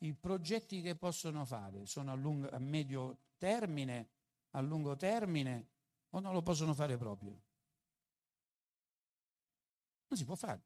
[0.00, 4.08] i progetti che possono fare sono a, lungo, a medio termine,
[4.52, 5.68] a lungo termine
[6.10, 7.38] o non lo possono fare proprio.
[10.08, 10.62] Non si può fare.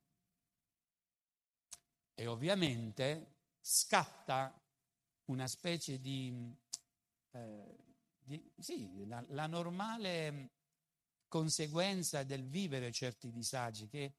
[2.15, 4.57] E ovviamente scatta
[5.25, 6.55] una specie di,
[7.33, 7.84] eh,
[8.59, 10.51] sì, la, la normale
[11.29, 14.15] conseguenza del vivere certi disagi, che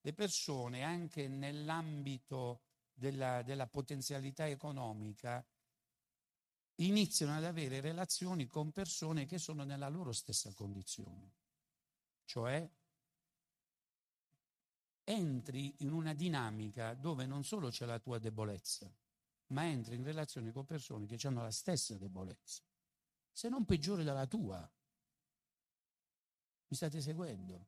[0.00, 5.44] le persone anche nell'ambito della, della potenzialità economica
[6.76, 11.34] iniziano ad avere relazioni con persone che sono nella loro stessa condizione.
[12.24, 12.68] Cioè
[15.04, 18.92] entri in una dinamica dove non solo c'è la tua debolezza,
[19.48, 22.64] ma entri in relazione con persone che hanno la stessa debolezza,
[23.36, 24.58] se non peggiore della tua.
[26.68, 27.66] Mi state seguendo?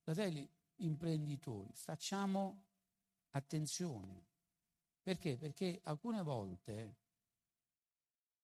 [0.00, 2.64] Fratelli imprenditori, facciamo
[3.30, 4.26] attenzione.
[5.00, 5.36] Perché?
[5.36, 6.96] Perché alcune volte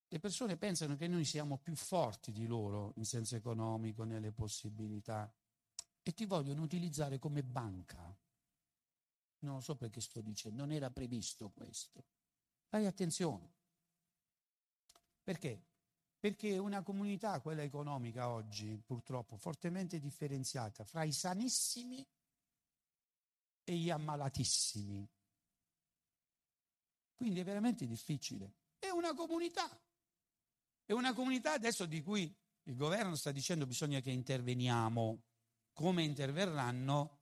[0.06, 5.28] le persone pensano che noi siamo più forti di loro in senso economico, nelle possibilità,
[6.02, 8.16] e ti vogliono utilizzare come banca.
[9.40, 12.04] Non lo so perché sto dicendo, non era previsto questo.
[12.68, 13.54] Fai attenzione.
[15.24, 15.64] Perché?
[16.20, 22.06] Perché una comunità, quella economica oggi, purtroppo, fortemente differenziata fra i sanissimi
[23.64, 25.08] e gli ammalatissimi.
[27.14, 28.52] Quindi è veramente difficile.
[28.78, 29.66] È una comunità.
[30.84, 35.22] È una comunità adesso di cui il governo sta dicendo bisogna che interveniamo.
[35.72, 37.20] Come interverranno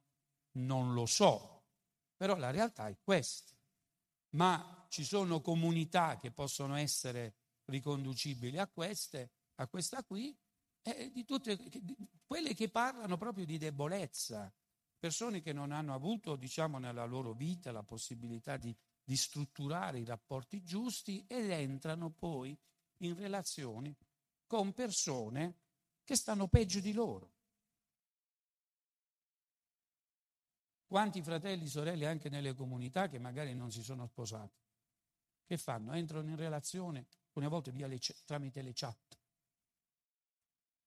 [0.52, 1.66] non lo so,
[2.16, 3.54] però la realtà è questa.
[4.30, 7.37] Ma ci sono comunità che possono essere
[7.68, 10.36] riconducibili a queste, a questa qui,
[10.82, 11.58] e di tutte
[12.26, 14.52] quelle che parlano proprio di debolezza,
[14.98, 20.04] persone che non hanno avuto, diciamo, nella loro vita la possibilità di, di strutturare i
[20.04, 22.58] rapporti giusti ed entrano poi
[22.98, 23.94] in relazioni
[24.46, 25.56] con persone
[26.04, 27.36] che stanno peggio di loro.
[30.86, 34.56] Quanti fratelli e sorelle anche nelle comunità che magari non si sono sposati,
[35.44, 35.92] che fanno?
[35.92, 37.06] Entrano in relazione
[37.38, 39.18] alcune volte le, tramite le chat,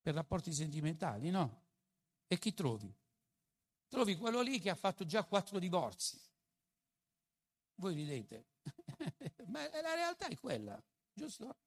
[0.01, 1.69] per rapporti sentimentali, no?
[2.27, 2.93] E chi trovi?
[3.87, 6.19] Trovi quello lì che ha fatto già quattro divorzi.
[7.75, 8.47] Voi ridete,
[9.47, 10.81] ma la realtà è quella,
[11.13, 11.57] giusto?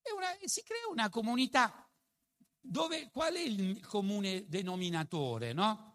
[0.00, 1.88] È una, si crea una comunità
[2.60, 5.92] dove qual è il comune denominatore, no?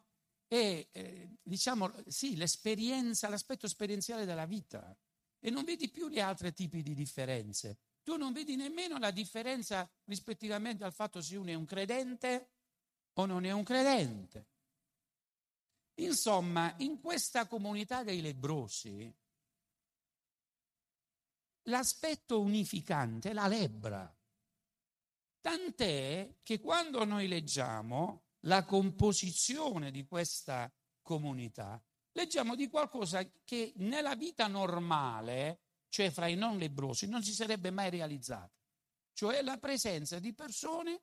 [0.47, 4.97] è eh, diciamo sì, l'esperienza, l'aspetto esperienziale della vita
[5.39, 7.77] e non vedi più gli altri tipi di differenze.
[8.09, 12.53] Tu non vedi nemmeno la differenza rispettivamente al fatto se uno è un credente
[13.13, 14.47] o non è un credente.
[15.99, 19.15] Insomma, in questa comunità dei lebrosi,
[21.65, 24.11] l'aspetto unificante è la lebbra.
[25.39, 31.79] Tant'è che quando noi leggiamo la composizione di questa comunità,
[32.13, 35.59] leggiamo di qualcosa che nella vita normale,
[35.89, 38.57] cioè fra i non lebrosi, non si sarebbe mai realizzato.
[39.13, 41.01] Cioè la presenza di persone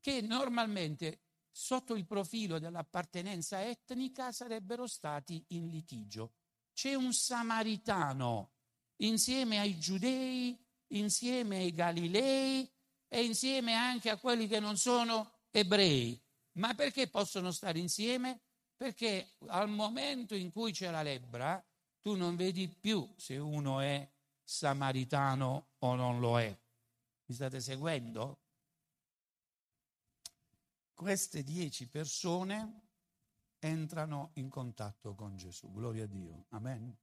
[0.00, 6.34] che normalmente sotto il profilo dell'appartenenza etnica sarebbero stati in litigio.
[6.72, 8.52] C'è un samaritano
[8.98, 10.56] insieme ai giudei,
[10.88, 12.70] insieme ai galilei
[13.08, 16.22] e insieme anche a quelli che non sono ebrei.
[16.58, 18.42] Ma perché possono stare insieme?
[18.76, 21.64] Perché al momento in cui c'è la lebbra,
[22.00, 24.08] tu non vedi più se uno è
[24.46, 26.56] samaritano o non lo è.
[27.26, 28.38] Mi state seguendo?
[30.94, 32.82] Queste dieci persone
[33.58, 35.72] entrano in contatto con Gesù.
[35.72, 36.46] Gloria a Dio.
[36.50, 36.96] Amen.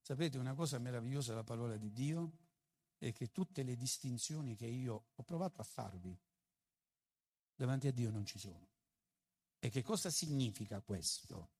[0.00, 2.38] Sapete una cosa meravigliosa della parola di Dio?
[2.96, 6.16] È che tutte le distinzioni che io ho provato a farvi
[7.56, 8.68] davanti a Dio non ci sono.
[9.58, 11.50] E che cosa significa questo?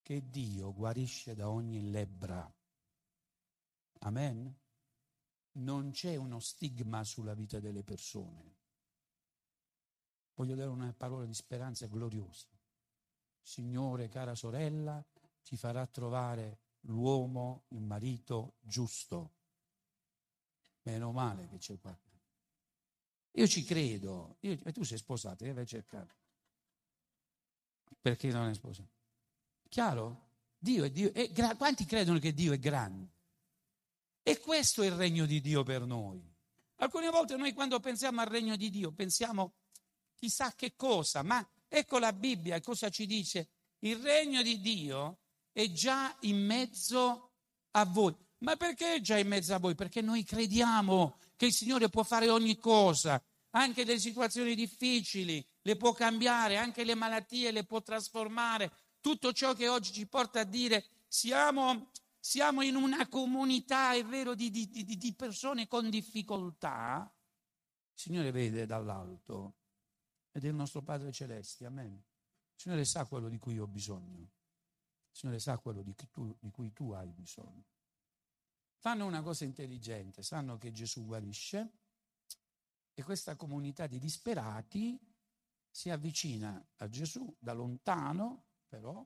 [0.00, 2.50] Che Dio guarisce da ogni lebbra.
[4.00, 4.54] Amen?
[5.52, 8.56] Non c'è uno stigma sulla vita delle persone.
[10.34, 12.46] Voglio dare una parola di speranza gloriosa.
[13.40, 15.04] Signore, cara sorella,
[15.42, 19.34] ti farà trovare l'uomo, il marito giusto.
[20.82, 21.98] Meno male che c'è qua.
[23.32, 24.36] Io ci credo.
[24.40, 26.18] Io, tu sei sposato, devi cercare
[28.00, 28.88] perché non è sposato.
[29.68, 30.26] Chiaro?
[30.56, 31.12] Dio è Dio.
[31.12, 33.16] È gra- quanti credono che Dio è grande?
[34.28, 36.22] E questo è il regno di Dio per noi.
[36.80, 39.54] Alcune volte noi quando pensiamo al regno di Dio pensiamo
[40.14, 43.48] chissà che cosa, ma ecco la Bibbia cosa ci dice.
[43.78, 45.20] Il regno di Dio
[45.50, 47.30] è già in mezzo
[47.70, 48.14] a voi.
[48.40, 49.74] Ma perché è già in mezzo a voi?
[49.74, 55.76] Perché noi crediamo che il Signore può fare ogni cosa, anche delle situazioni difficili, le
[55.76, 58.70] può cambiare, anche le malattie le può trasformare.
[59.00, 61.92] Tutto ciò che oggi ci porta a dire siamo,
[62.28, 68.66] siamo in una comunità, è vero, di, di, di, persone con difficoltà, il Signore vede
[68.66, 69.54] dall'alto
[70.32, 71.90] ed è il nostro Padre Celeste, amen.
[71.94, 76.50] Il Signore sa quello di cui ho bisogno, il Signore sa quello di tu, di
[76.50, 77.64] cui tu hai bisogno.
[78.76, 81.78] Fanno una cosa intelligente, sanno che Gesù guarisce
[82.92, 85.00] e questa comunità di disperati
[85.70, 89.02] si avvicina a Gesù da lontano, però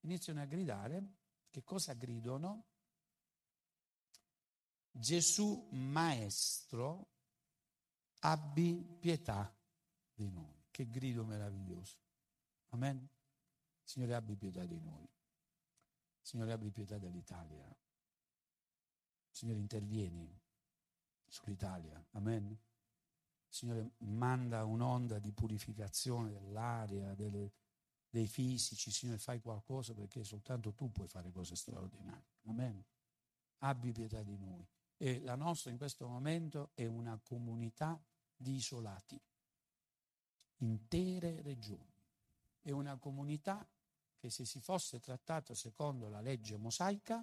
[0.00, 1.25] iniziano a gridare.
[1.56, 2.66] Che cosa gridano?
[4.90, 7.14] Gesù Maestro,
[8.18, 9.58] abbi pietà
[10.12, 10.66] di noi.
[10.70, 11.96] Che grido meraviglioso.
[12.72, 13.08] Amen.
[13.82, 15.08] Signore, abbi pietà di noi.
[16.20, 17.74] Signore, abbi pietà dell'Italia.
[19.30, 20.38] Signore, intervieni
[21.24, 22.06] sull'Italia.
[22.10, 22.54] Amen.
[23.48, 27.50] Signore, manda un'onda di purificazione dell'aria, delle,
[28.16, 28.90] dei fisici.
[28.90, 32.24] Signore, fai qualcosa perché soltanto tu puoi fare cose straordinarie.
[32.44, 32.82] Amen.
[33.58, 34.66] Abbi pietà di noi.
[34.96, 38.02] E la nostra in questo momento è una comunità
[38.34, 39.20] di isolati,
[40.58, 41.94] intere regioni.
[42.62, 43.68] È una comunità
[44.16, 47.22] che se si fosse trattata secondo la legge mosaica,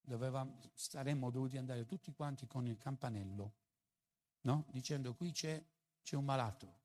[0.00, 3.54] doveva, saremmo dovuti andare tutti quanti con il campanello
[4.42, 4.66] no?
[4.70, 5.62] dicendo qui c'è,
[6.02, 6.80] c'è un malato.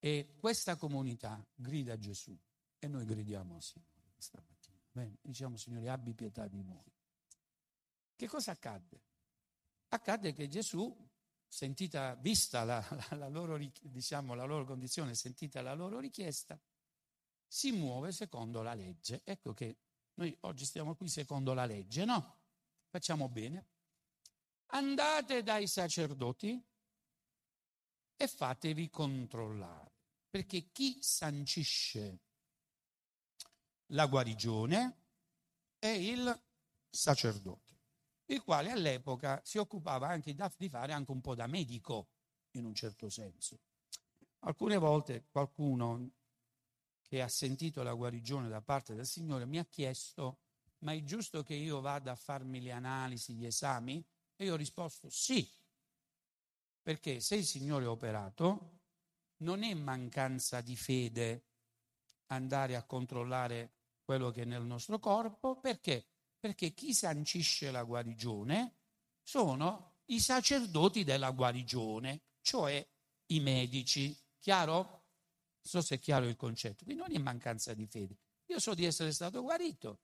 [0.00, 2.36] E questa comunità grida Gesù
[2.78, 4.80] e noi gridiamo al Signore questa mattina.
[4.90, 6.92] Bene, diciamo Signore abbi pietà di noi.
[8.16, 9.02] Che cosa accadde?
[9.88, 10.94] Accadde che Gesù,
[11.46, 16.58] sentita, vista la, la, la, loro, diciamo, la loro condizione, sentita la loro richiesta,
[17.46, 19.20] si muove secondo la legge.
[19.22, 19.76] Ecco che
[20.14, 22.38] noi oggi stiamo qui secondo la legge, no?
[22.88, 23.68] Facciamo bene
[24.70, 26.62] andate dai sacerdoti
[28.16, 29.89] e fatevi controllare,
[30.30, 32.20] perché chi sancisce
[33.86, 34.98] la guarigione
[35.78, 36.42] è il
[36.88, 37.78] sacerdote,
[38.26, 42.10] il quale all'epoca si occupava anche di fare anche un po' da medico,
[42.52, 43.58] in un certo senso.
[44.40, 46.12] Alcune volte qualcuno
[47.02, 50.38] che ha sentito la guarigione da parte del Signore mi ha chiesto,
[50.78, 54.02] ma è giusto che io vada a farmi le analisi, gli esami?
[54.36, 55.46] E io ho risposto sì,
[56.80, 58.79] perché se il Signore ha operato,
[59.42, 61.44] non è mancanza di fede
[62.26, 66.06] andare a controllare quello che è nel nostro corpo, perché?
[66.38, 68.76] Perché chi sancisce la guarigione
[69.22, 72.86] sono i sacerdoti della guarigione, cioè
[73.26, 74.16] i medici.
[74.38, 74.74] Chiaro?
[74.74, 76.84] Non so se è chiaro il concetto.
[76.84, 78.16] Quindi non è mancanza di fede.
[78.46, 80.00] Io so di essere stato guarito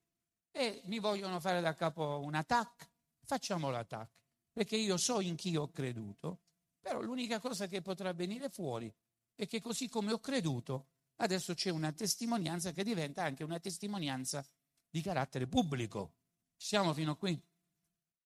[0.53, 2.85] e mi vogliono fare da capo un attacco,
[3.25, 4.15] facciamo l'attacco
[4.57, 6.41] perché io so in chi ho creduto,
[6.81, 8.91] però l'unica cosa che potrà venire fuori
[9.37, 14.45] è che così come ho creduto, adesso c'è una testimonianza che diventa anche una testimonianza
[14.91, 16.15] di carattere pubblico.
[16.57, 17.41] Siamo fino a qui.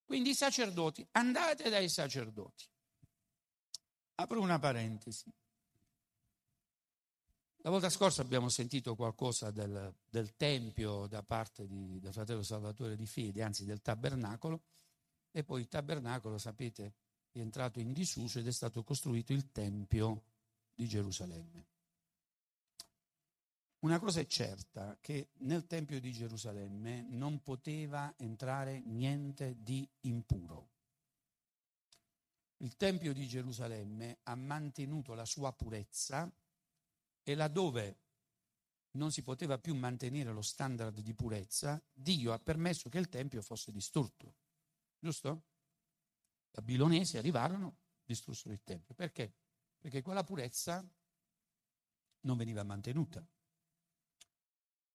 [0.05, 2.65] Quindi i sacerdoti, andate dai sacerdoti.
[4.15, 5.33] Apro una parentesi.
[7.63, 12.97] La volta scorsa abbiamo sentito qualcosa del, del Tempio da parte di, del fratello Salvatore
[12.97, 14.63] di Fede, anzi del tabernacolo,
[15.31, 16.95] e poi il tabernacolo, sapete,
[17.31, 20.23] è entrato in disuso ed è stato costruito il Tempio
[20.81, 21.66] di Gerusalemme.
[23.81, 30.70] Una cosa è certa, che nel Tempio di Gerusalemme non poteva entrare niente di impuro.
[32.59, 36.31] Il Tempio di Gerusalemme ha mantenuto la sua purezza
[37.22, 37.99] e laddove
[38.93, 43.43] non si poteva più mantenere lo standard di purezza, Dio ha permesso che il Tempio
[43.43, 44.35] fosse distrutto.
[44.99, 45.45] Giusto?
[46.47, 48.95] I babilonesi arrivarono, distrussero il Tempio.
[48.95, 49.39] Perché?
[49.81, 50.87] Perché quella purezza
[52.20, 53.26] non veniva mantenuta.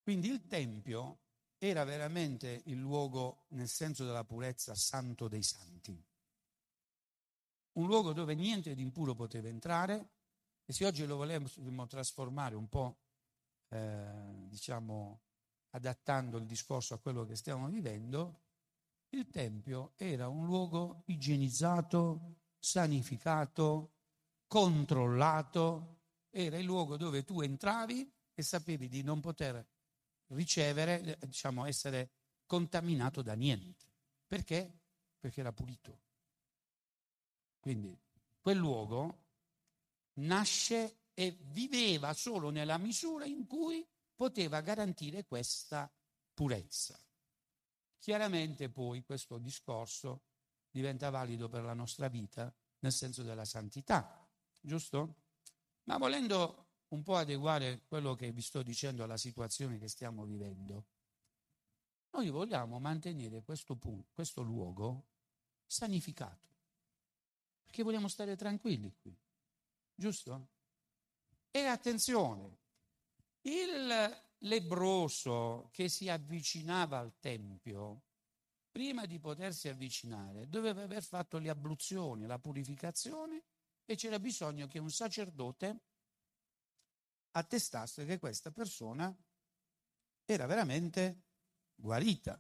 [0.02, 1.22] Quindi il Tempio
[1.58, 6.00] era veramente il luogo, nel senso della purezza, santo dei santi.
[7.74, 10.10] Un luogo dove niente di impuro poteva entrare
[10.66, 13.00] e se oggi lo volevamo trasformare un po',
[13.70, 15.22] eh, diciamo,
[15.72, 18.42] adattando il discorso a quello che stiamo vivendo,
[19.10, 23.95] il Tempio era un luogo igienizzato, sanificato,
[24.56, 29.68] controllato, era il luogo dove tu entravi e sapevi di non poter
[30.28, 32.12] ricevere, diciamo, essere
[32.46, 33.86] contaminato da niente.
[34.26, 34.80] Perché?
[35.20, 36.00] Perché era pulito.
[37.60, 38.00] Quindi
[38.40, 39.24] quel luogo
[40.20, 43.86] nasce e viveva solo nella misura in cui
[44.16, 45.92] poteva garantire questa
[46.34, 46.98] purezza.
[48.00, 50.22] Chiaramente poi questo discorso
[50.72, 54.25] diventa valido per la nostra vita nel senso della santità,
[54.66, 55.16] giusto?
[55.84, 60.86] Ma volendo un po' adeguare quello che vi sto dicendo alla situazione che stiamo vivendo,
[62.16, 65.08] Noi vogliamo mantenere questo, punto, questo luogo
[65.66, 66.48] sanificato,
[67.66, 69.14] perché vogliamo stare tranquilli qui,
[69.94, 70.48] giusto?
[71.52, 72.58] E attenzione,
[73.42, 78.04] il lebroso che si avvicinava al Tempio,
[78.72, 83.44] prima di potersi avvicinare, doveva aver fatto le abluzioni, la purificazione
[83.86, 85.80] e c'era bisogno che un sacerdote
[87.32, 89.16] attestasse che questa persona
[90.26, 91.24] era veramente
[91.76, 92.40] guarita.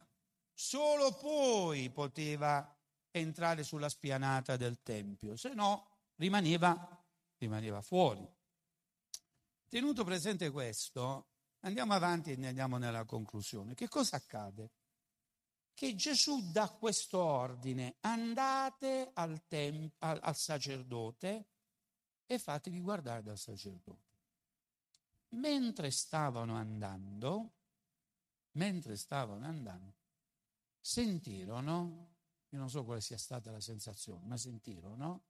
[0.54, 2.76] Solo poi poteva
[3.12, 7.06] entrare sulla spianata del Tempio, se no rimaneva,
[7.38, 8.28] rimaneva fuori.
[9.68, 11.28] Tenuto presente questo,
[11.60, 13.74] andiamo avanti e andiamo nella conclusione.
[13.74, 14.72] Che cosa accade?
[15.76, 21.50] Che Gesù dà questo ordine, andate al, tem- al, al sacerdote
[22.26, 24.04] e fatevi guardare dal sacerdote.
[25.32, 27.56] Mentre stavano andando,
[28.52, 29.96] mentre stavano andando,
[30.80, 32.14] sentirono,
[32.48, 35.26] io non so quale sia stata la sensazione, ma sentirono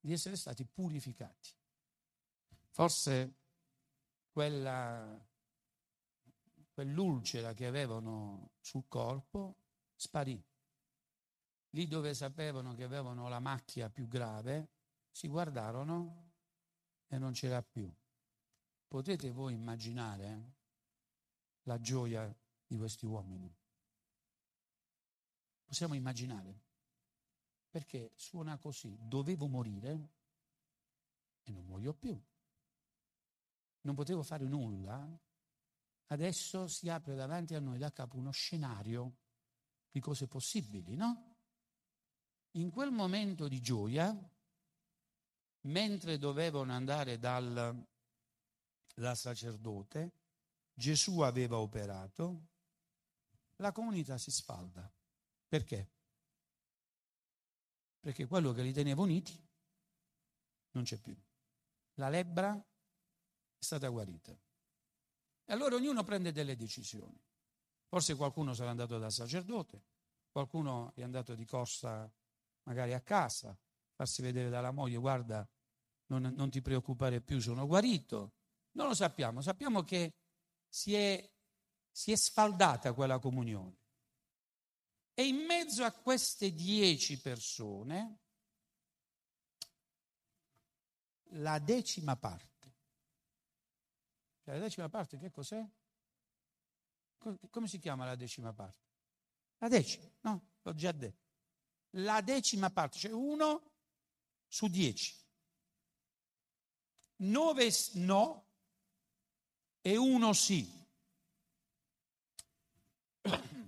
[0.00, 1.50] di essere stati purificati.
[2.70, 3.34] Forse
[4.30, 5.22] quella,
[6.72, 9.58] quell'ulcera che avevano sul corpo
[10.04, 10.42] sparì.
[11.70, 14.68] Lì dove sapevano che avevano la macchia più grave,
[15.10, 16.32] si guardarono
[17.06, 17.92] e non c'era più.
[18.86, 20.52] Potete voi immaginare
[21.62, 22.32] la gioia
[22.66, 23.52] di questi uomini?
[25.64, 26.62] Possiamo immaginare.
[27.70, 30.10] Perché suona così, dovevo morire
[31.42, 32.16] e non muoio più.
[33.80, 35.18] Non potevo fare nulla.
[36.06, 39.22] Adesso si apre davanti a noi da capo uno scenario
[39.94, 41.36] di cose possibili, no?
[42.56, 44.12] In quel momento di gioia,
[45.66, 47.86] mentre dovevano andare dal,
[48.92, 50.10] dal sacerdote,
[50.74, 52.48] Gesù aveva operato,
[53.58, 54.92] la comunità si sfalda.
[55.46, 55.92] Perché?
[58.00, 59.40] Perché quello che li teneva uniti
[60.72, 61.16] non c'è più.
[61.98, 64.32] La lebbra è stata guarita.
[64.32, 67.16] E allora ognuno prende delle decisioni.
[67.94, 69.84] Forse qualcuno sarà andato dal sacerdote,
[70.32, 72.12] qualcuno è andato di corsa
[72.64, 73.56] magari a casa,
[73.94, 75.48] farsi vedere dalla moglie, guarda,
[76.06, 78.32] non, non ti preoccupare più, sono guarito.
[78.72, 80.12] Non lo sappiamo, sappiamo che
[80.68, 81.32] si è,
[81.88, 83.78] si è sfaldata quella comunione.
[85.14, 88.18] E in mezzo a queste dieci persone,
[91.34, 92.74] la decima parte.
[94.46, 95.64] La decima parte che cos'è?
[97.50, 98.82] Come si chiama la decima parte?
[99.58, 100.50] La decima, no?
[100.62, 101.22] L'ho già detto.
[101.96, 103.70] La decima parte, cioè uno
[104.46, 105.14] su dieci.
[107.16, 108.46] Nove no
[109.80, 110.68] e uno sì.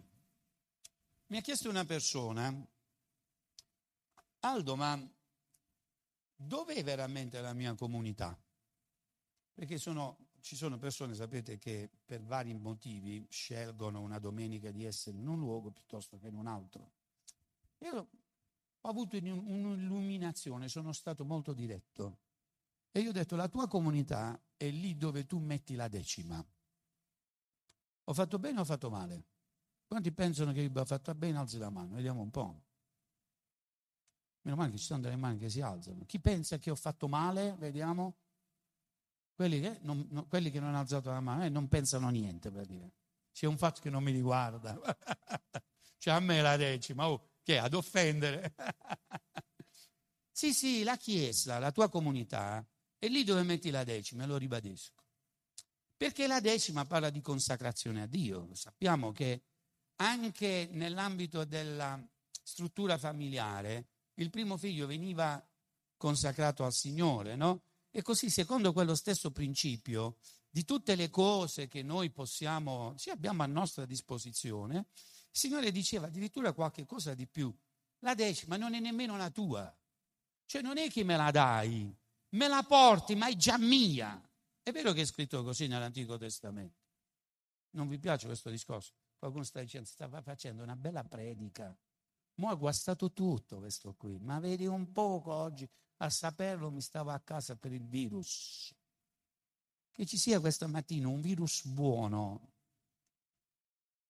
[1.27, 2.53] Mi ha chiesto una persona,
[4.41, 5.01] Aldo, ma
[6.35, 8.39] dov'è veramente la mia comunità?
[9.55, 15.17] Perché sono, ci sono persone, sapete, che per vari motivi scelgono una domenica di essere
[15.19, 16.93] in un luogo piuttosto che in un altro.
[17.79, 18.09] Io
[18.81, 22.19] ho avuto un'illuminazione, sono stato molto diretto.
[22.93, 26.39] E io ho detto, la tua comunità è lì dove tu metti la decima.
[28.05, 29.25] Ho fatto bene o ho fatto male?
[29.85, 31.39] Quanti pensano che io abbia fatto bene?
[31.39, 32.63] Alzi la mano, vediamo un po'.
[34.43, 36.05] Meno male che ci sono delle mani che si alzano.
[36.07, 37.57] Chi pensa che ho fatto male?
[37.59, 38.15] Vediamo.
[39.37, 42.51] Quelli che non, no, quelli che non hanno alzato la mano eh, non pensano niente
[42.51, 42.95] per dire.
[43.33, 44.81] C'è un fatto che non mi riguarda.
[45.99, 48.55] cioè a me la decima, oh, che è ad offendere.
[50.33, 52.67] sì, sì, la Chiesa, la tua comunità,
[52.99, 55.05] è lì dove metti la decima, lo ribadisco.
[55.95, 58.49] Perché la decima parla di consacrazione a Dio.
[58.55, 59.43] Sappiamo che
[59.97, 62.03] anche nell'ambito della
[62.43, 65.47] struttura familiare, il primo figlio veniva
[65.99, 67.65] consacrato al Signore, no?
[67.97, 70.19] E così, secondo quello stesso principio,
[70.51, 74.85] di tutte le cose che noi possiamo, sì, abbiamo a nostra disposizione, il
[75.31, 77.51] Signore diceva addirittura qualche cosa di più.
[78.01, 79.75] La decima non è nemmeno la tua.
[80.45, 81.91] Cioè non è che me la dai,
[82.33, 84.23] me la porti, ma è già mia.
[84.63, 86.83] È vero che è scritto così nell'Antico Testamento.
[87.71, 88.93] Non vi piace questo discorso?
[89.17, 91.75] Qualcuno sta dicendo, stava facendo una bella predica.
[92.35, 95.67] Mo' ha guastato tutto questo qui, ma vedi un poco oggi,
[95.99, 98.75] a saperlo mi stavo a casa per il virus.
[99.93, 102.53] Che ci sia questa mattina un virus buono.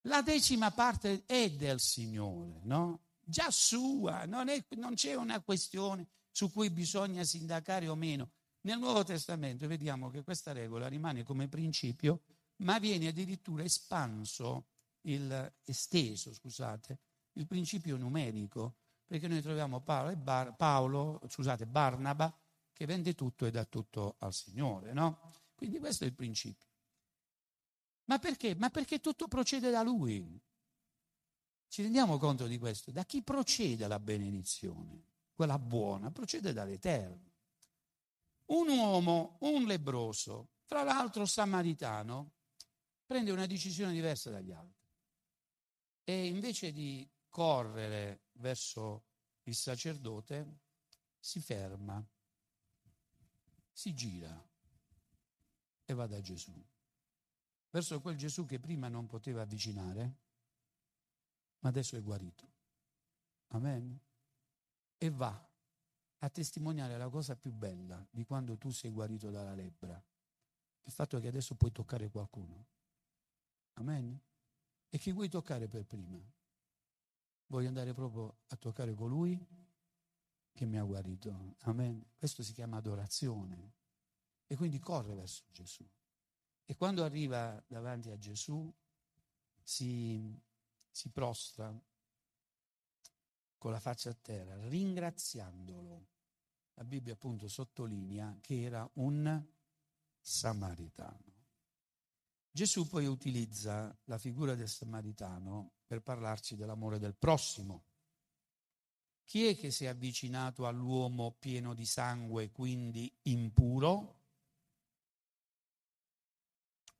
[0.02, 3.02] La decima parte è del Signore, no?
[3.20, 8.30] Già sua, non, è, non c'è una questione su cui bisogna sindacare o meno.
[8.62, 12.22] Nel Nuovo Testamento vediamo che questa regola rimane come principio,
[12.58, 14.66] ma viene addirittura espanso
[15.02, 16.98] il, esteso, scusate,
[17.32, 18.76] il principio numerico,
[19.06, 22.34] perché noi troviamo Paolo, Bar, Paolo, scusate, Barnaba
[22.72, 25.32] che vende tutto e dà tutto al Signore, no?
[25.54, 26.66] Quindi questo è il principio.
[28.04, 28.54] Ma perché?
[28.54, 30.38] Ma perché tutto procede da Lui.
[31.68, 32.90] Ci rendiamo conto di questo?
[32.90, 35.04] Da chi procede la benedizione?
[35.34, 37.32] Quella buona, procede dall'Eterno.
[38.46, 42.32] Un uomo, un lebroso, tra l'altro samaritano,
[43.04, 44.84] prende una decisione diversa dagli altri.
[46.04, 49.04] E invece di correre verso
[49.44, 50.58] il sacerdote,
[51.18, 52.04] si ferma,
[53.72, 54.48] si gira
[55.84, 56.52] e va da Gesù.
[57.70, 60.16] Verso quel Gesù che prima non poteva avvicinare,
[61.60, 62.54] ma adesso è guarito.
[63.48, 63.98] Amen.
[64.98, 65.48] E va
[66.18, 70.02] a testimoniare la cosa più bella di quando tu sei guarito dalla lebbra,
[70.82, 72.66] il fatto che adesso puoi toccare qualcuno.
[73.74, 74.18] Amen.
[74.88, 76.18] E chi vuoi toccare per prima?
[77.48, 79.38] Voglio andare proprio a toccare colui
[80.52, 81.54] che mi ha guarito.
[81.60, 82.04] Amen.
[82.16, 83.74] Questo si chiama adorazione.
[84.46, 85.86] E quindi corre verso Gesù.
[86.64, 88.72] E quando arriva davanti a Gesù
[89.62, 90.40] si,
[90.90, 91.72] si prostra
[93.58, 96.06] con la faccia a terra, ringraziandolo.
[96.74, 99.44] La Bibbia appunto sottolinea che era un
[100.20, 101.35] samaritano.
[102.56, 107.84] Gesù poi utilizza la figura del samaritano per parlarci dell'amore del prossimo.
[109.26, 114.22] Chi è che si è avvicinato all'uomo pieno di sangue, quindi impuro?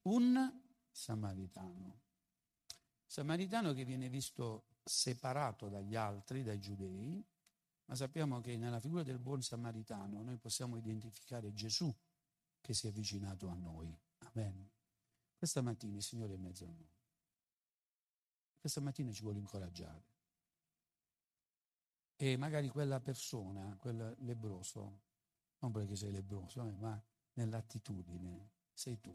[0.03, 2.03] Un samaritano.
[3.07, 7.27] Samaritano che viene visto separato dagli altri, dai giudei,
[7.87, 11.91] ma sappiamo che nella figura del buon samaritano noi possiamo identificare Gesù
[12.61, 13.99] che si è avvicinato a noi.
[14.19, 14.75] Amen.
[15.37, 16.91] Questa mattina il Signore è in mezzo a noi.
[18.59, 20.15] Questa mattina ci vuole incoraggiare.
[22.17, 25.03] E magari quella persona, quel lebroso,
[25.59, 27.01] non perché sei lebroso, eh, ma
[27.35, 29.15] nell'attitudine, sei tu,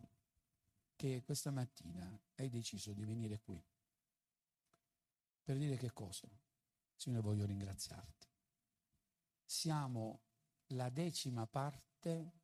[0.95, 3.59] che questa mattina hai deciso di venire qui.
[5.43, 6.29] Per dire che cosa?
[6.95, 8.27] Signore, voglio ringraziarti.
[9.43, 10.21] Siamo
[10.67, 12.40] la decima parte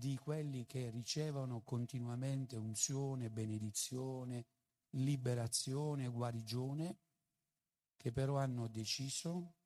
[0.00, 4.46] di quelli che ricevono continuamente unzione, benedizione,
[4.92, 6.98] liberazione, guarigione,
[7.98, 9.56] che però hanno deciso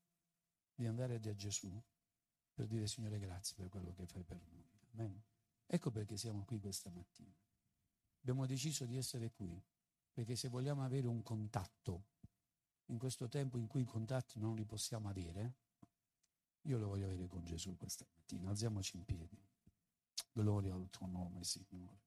[0.75, 1.81] di andare da Gesù
[2.53, 4.69] per dire Signore grazie per quello che fai per noi.
[4.95, 5.23] Amen.
[5.67, 7.33] Ecco perché siamo qui questa mattina.
[8.21, 9.63] Abbiamo deciso di essere qui,
[10.13, 12.07] perché se vogliamo avere un contatto,
[12.87, 15.55] in questo tempo in cui i contatti non li possiamo avere,
[16.63, 18.51] io lo voglio avere con Gesù questa mattina.
[18.51, 19.54] Alziamoci in piedi.
[20.33, 22.03] Gloria al tuo nome, Signore.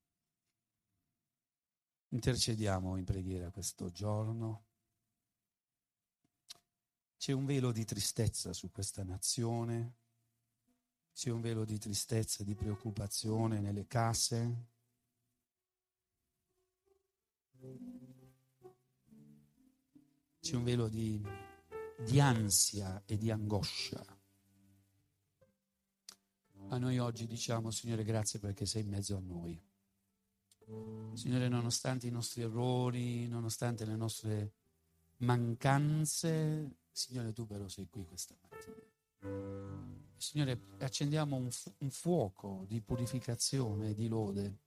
[2.10, 4.66] Intercediamo in preghiera questo giorno.
[7.18, 9.96] C'è un velo di tristezza su questa nazione,
[11.14, 14.66] c'è un velo di tristezza, di preoccupazione nelle case.
[20.40, 21.22] C'è un velo di,
[22.06, 24.17] di ansia e di angoscia.
[26.68, 29.60] Ma noi oggi diciamo, Signore, grazie perché sei in mezzo a noi.
[31.14, 34.54] Signore, nonostante i nostri errori, nonostante le nostre
[35.18, 40.06] mancanze, Signore, tu però sei qui questa mattina.
[40.18, 44.58] Signore, accendiamo un, fu- un fuoco di purificazione di lode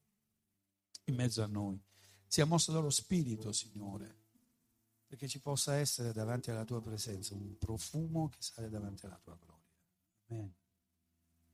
[1.05, 1.79] in mezzo a noi.
[2.27, 4.17] Sia mosso dallo Spirito, Signore,
[5.07, 9.37] perché ci possa essere davanti alla tua presenza un profumo che sale davanti alla tua
[9.37, 9.69] gloria.
[10.29, 10.55] Amen.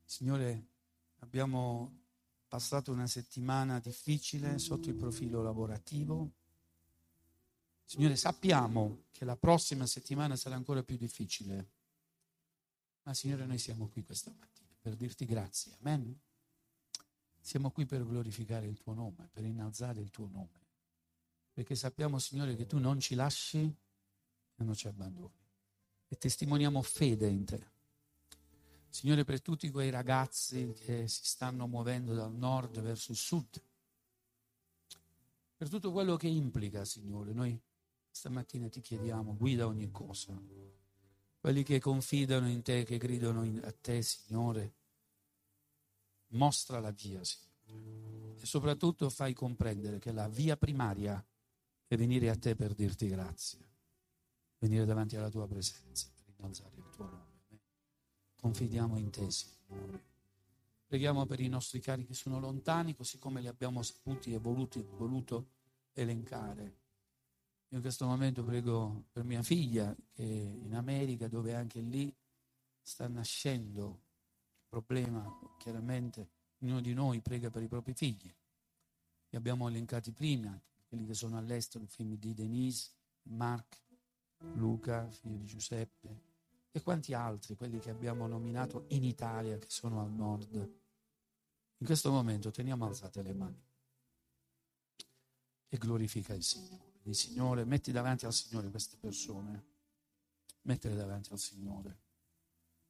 [0.06, 0.68] Signore,
[1.18, 2.04] abbiamo
[2.46, 6.30] passato una settimana difficile sotto il profilo lavorativo.
[7.84, 11.70] Signore, sappiamo che la prossima settimana sarà ancora più difficile.
[13.02, 15.76] Ma Signore, noi siamo qui questa mattina per dirti grazie.
[15.80, 16.16] Amen.
[17.40, 20.64] Siamo qui per glorificare il tuo nome, per innalzare il tuo nome.
[21.52, 25.44] Perché sappiamo, Signore, che tu non ci lasci e non ci abbandoni.
[26.08, 27.74] E testimoniamo fede in te.
[28.96, 33.62] Signore, per tutti quei ragazzi che si stanno muovendo dal nord verso il sud,
[35.54, 37.60] per tutto quello che implica, Signore, noi
[38.10, 40.32] stamattina ti chiediamo, guida ogni cosa.
[41.38, 44.72] Quelli che confidano in te, che gridano a te, Signore,
[46.28, 48.40] mostra la via, Signore.
[48.40, 51.22] E soprattutto fai comprendere che la via primaria
[51.86, 53.58] è venire a te per dirti grazie,
[54.56, 57.35] venire davanti alla tua presenza, per innalzare il tuo nome
[58.40, 60.14] confidiamo in te, Signore.
[60.86, 64.80] Preghiamo per i nostri cari che sono lontani, così come li abbiamo saputi e voluti,
[64.96, 65.48] voluto
[65.92, 66.62] elencare.
[67.68, 72.14] Io in questo momento prego per mia figlia che in America, dove anche lì
[72.80, 74.02] sta nascendo
[74.60, 75.28] il problema,
[75.58, 76.28] chiaramente
[76.60, 78.32] ognuno di noi prega per i propri figli.
[79.28, 82.90] Li abbiamo elencati prima, quelli che sono all'estero, i figli di Denise,
[83.24, 83.82] Mark,
[84.54, 86.25] Luca, figlio di Giuseppe,
[86.76, 90.52] e quanti altri, quelli che abbiamo nominato in Italia, che sono al nord.
[90.52, 93.64] In questo momento teniamo alzate le mani
[95.68, 97.00] e glorifica il Signore.
[97.04, 99.64] Il Signore, metti davanti al Signore queste persone,
[100.62, 101.98] mettele davanti al Signore.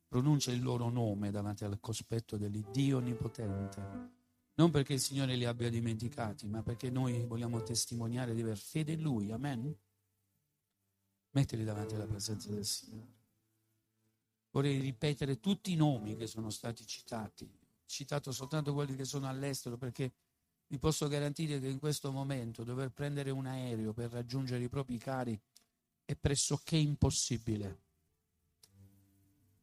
[0.08, 4.14] Pronuncia il loro nome davanti al cospetto dell'Iddio Onnipotente.
[4.54, 8.94] Non perché il Signore li abbia dimenticati, ma perché noi vogliamo testimoniare di aver fede
[8.94, 9.30] in Lui.
[9.30, 9.72] Amen.
[11.30, 13.15] Mettili davanti alla presenza del Signore.
[14.56, 17.46] Vorrei ripetere tutti i nomi che sono stati citati.
[17.84, 20.14] citato soltanto quelli che sono all'estero perché
[20.68, 24.96] vi posso garantire che in questo momento dover prendere un aereo per raggiungere i propri
[24.96, 25.38] cari
[26.06, 27.80] è pressoché impossibile.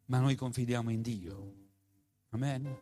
[0.05, 1.55] Ma noi confidiamo in Dio.
[2.29, 2.81] Amen.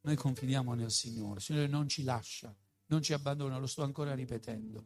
[0.00, 1.36] Noi confidiamo nel Signore.
[1.36, 2.56] Il Signore non ci lascia,
[2.86, 4.84] non ci abbandona, lo sto ancora ripetendo.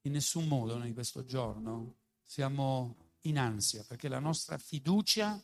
[0.00, 1.94] In nessun modo noi questo giorno
[2.24, 5.40] siamo in ansia perché la nostra fiducia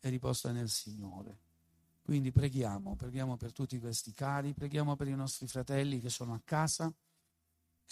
[0.00, 1.38] è riposta nel Signore.
[2.02, 6.40] Quindi preghiamo, preghiamo per tutti questi cari, preghiamo per i nostri fratelli che sono a
[6.42, 6.94] casa, il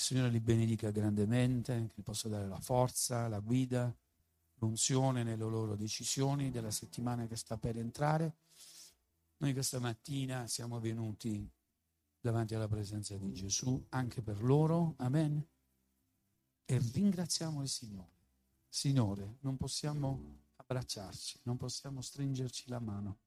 [0.04, 3.94] Signore li benedica grandemente, che possa dare la forza, la guida,
[4.54, 8.36] l'unzione nelle loro decisioni della settimana che sta per entrare.
[9.36, 11.48] Noi questa mattina siamo venuti
[12.20, 15.46] davanti alla presenza di Gesù anche per loro, amen.
[16.64, 18.16] E ringraziamo il Signore.
[18.68, 23.18] Signore, non possiamo abbracciarci, non possiamo stringerci la mano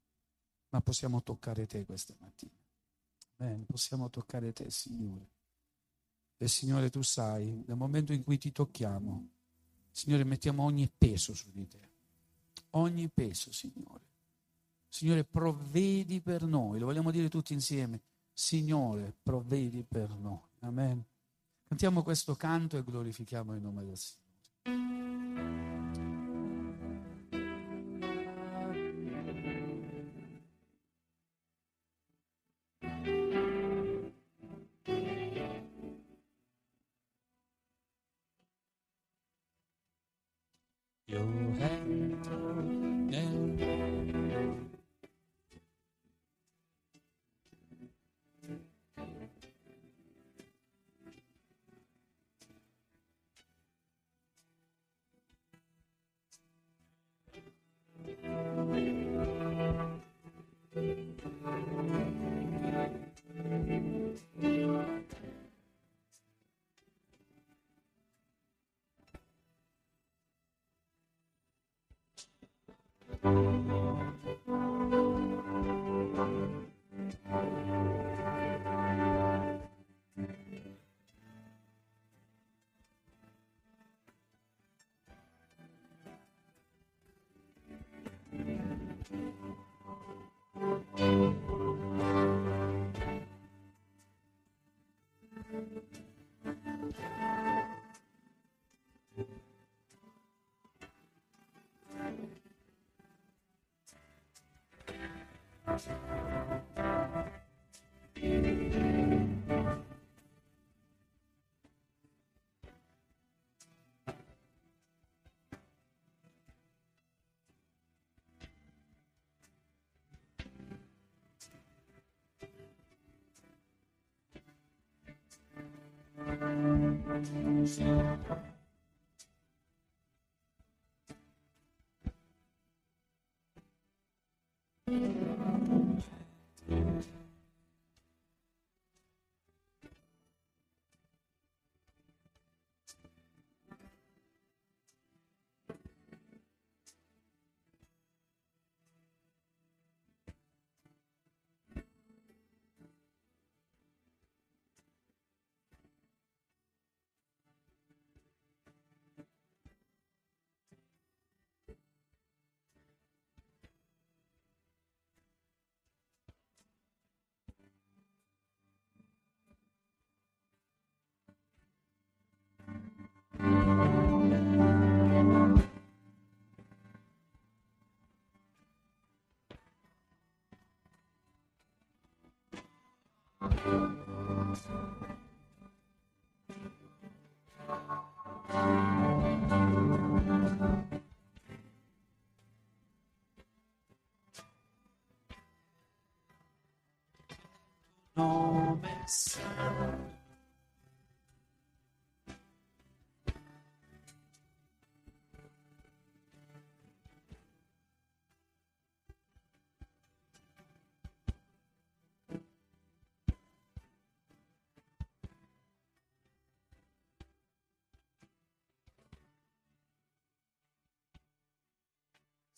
[0.72, 2.56] ma possiamo toccare te questa mattina.
[3.36, 5.30] Bene, possiamo toccare te, Signore.
[6.38, 9.30] E Signore, tu sai, dal momento in cui ti tocchiamo,
[9.92, 11.90] Signore, mettiamo ogni peso su di te.
[12.72, 14.10] Ogni peso, Signore.
[14.88, 16.80] Signore, provvedi per noi.
[16.80, 18.02] Lo vogliamo dire tutti insieme.
[18.32, 20.40] Signore, provvedi per noi.
[20.60, 21.04] Amen.
[21.68, 24.91] Cantiamo questo canto e glorifichiamo il nome del Signore.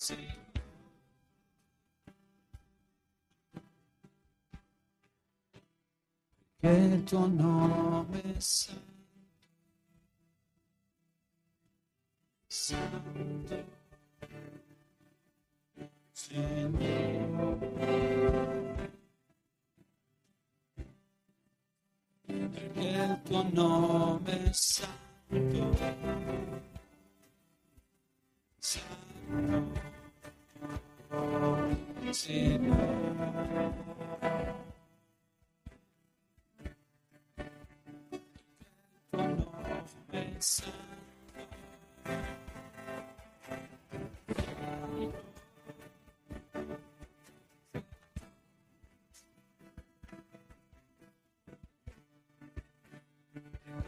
[0.03, 0.17] Sì.
[6.59, 8.92] Che il tuo nome sia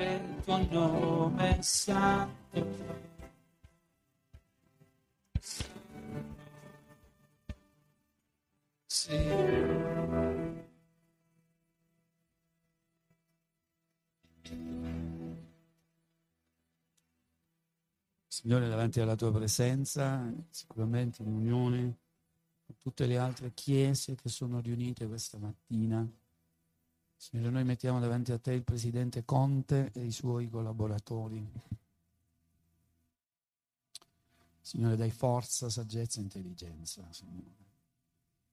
[0.03, 3.03] il tuo nome santo.
[8.87, 9.17] Sì.
[18.27, 21.97] Signore, davanti alla tua presenza, sicuramente in unione
[22.65, 26.07] con tutte le altre chiese che sono riunite questa mattina.
[27.15, 31.49] Signore, noi mettiamo davanti a te il presidente Conte e i suoi collaboratori.
[34.61, 37.07] Signore, dai forza, saggezza e intelligenza.
[37.11, 37.63] Signore.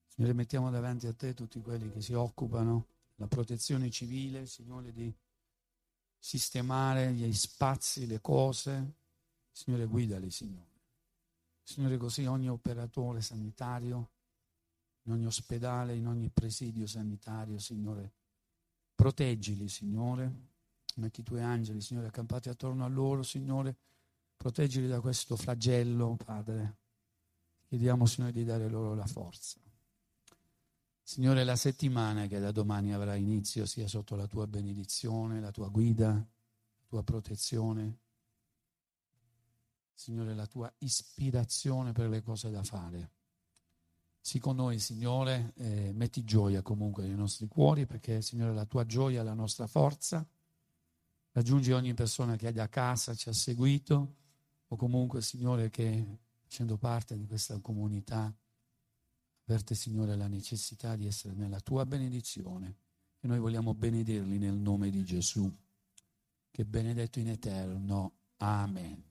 [0.07, 5.13] Signore, mettiamo davanti a te tutti quelli che si occupano della protezione civile, Signore, di
[6.19, 8.95] sistemare gli spazi, le cose.
[9.51, 10.71] Signore, guidali, Signore.
[11.63, 14.11] Signore, così ogni operatore sanitario,
[15.05, 18.13] in ogni ospedale, in ogni presidio sanitario, Signore,
[18.95, 20.51] proteggili, Signore.
[20.97, 23.77] Metti i tuoi angeli, Signore, accampati attorno a loro, Signore.
[24.37, 26.77] Proteggili da questo flagello, Padre.
[27.69, 29.59] Chiediamo, Signore, di dare loro la forza.
[31.03, 35.69] Signore, la settimana che da domani avrà inizio sia sotto la tua benedizione, la tua
[35.69, 37.99] guida, la tua protezione.
[39.95, 43.11] Signore, la tua ispirazione per le cose da fare.
[44.25, 48.87] Sii con noi, Signore, eh, metti gioia comunque nei nostri cuori perché, Signore, la tua
[48.87, 50.25] gioia è la nostra forza.
[51.33, 54.15] Raggiungi ogni persona che da casa ci ha seguito
[54.69, 58.33] o comunque, Signore, che facendo parte di questa comunità
[59.45, 62.77] avverte, Signore, la necessità di essere nella tua benedizione
[63.19, 65.53] e noi vogliamo benedirli nel nome di Gesù,
[66.49, 68.13] che è benedetto in eterno.
[68.37, 69.03] Amen.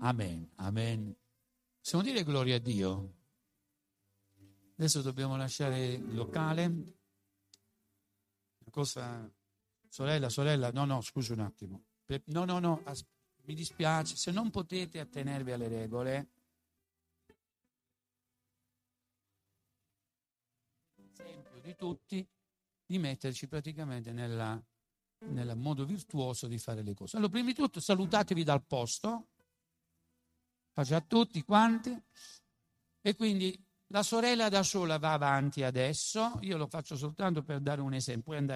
[0.00, 0.48] Amen.
[0.54, 1.14] Amen.
[1.80, 3.22] Possiamo dire gloria a Dio?
[4.76, 6.92] Adesso dobbiamo lasciare il locale.
[8.70, 9.30] Cosa,
[9.88, 11.84] sorella, sorella, no, no, scusi un attimo.
[12.26, 13.06] No, no, no, as-
[13.44, 16.28] mi dispiace, se non potete attenervi alle regole,
[21.12, 22.28] esempio di tutti,
[22.86, 24.60] di metterci praticamente nella,
[25.26, 27.16] nel modo virtuoso di fare le cose.
[27.16, 29.28] Allora, prima di tutto salutatevi dal posto,
[30.72, 31.96] faccia a tutti quanti,
[33.00, 33.62] e quindi
[33.94, 38.34] la sorella da sola va avanti adesso, io lo faccio soltanto per dare un esempio,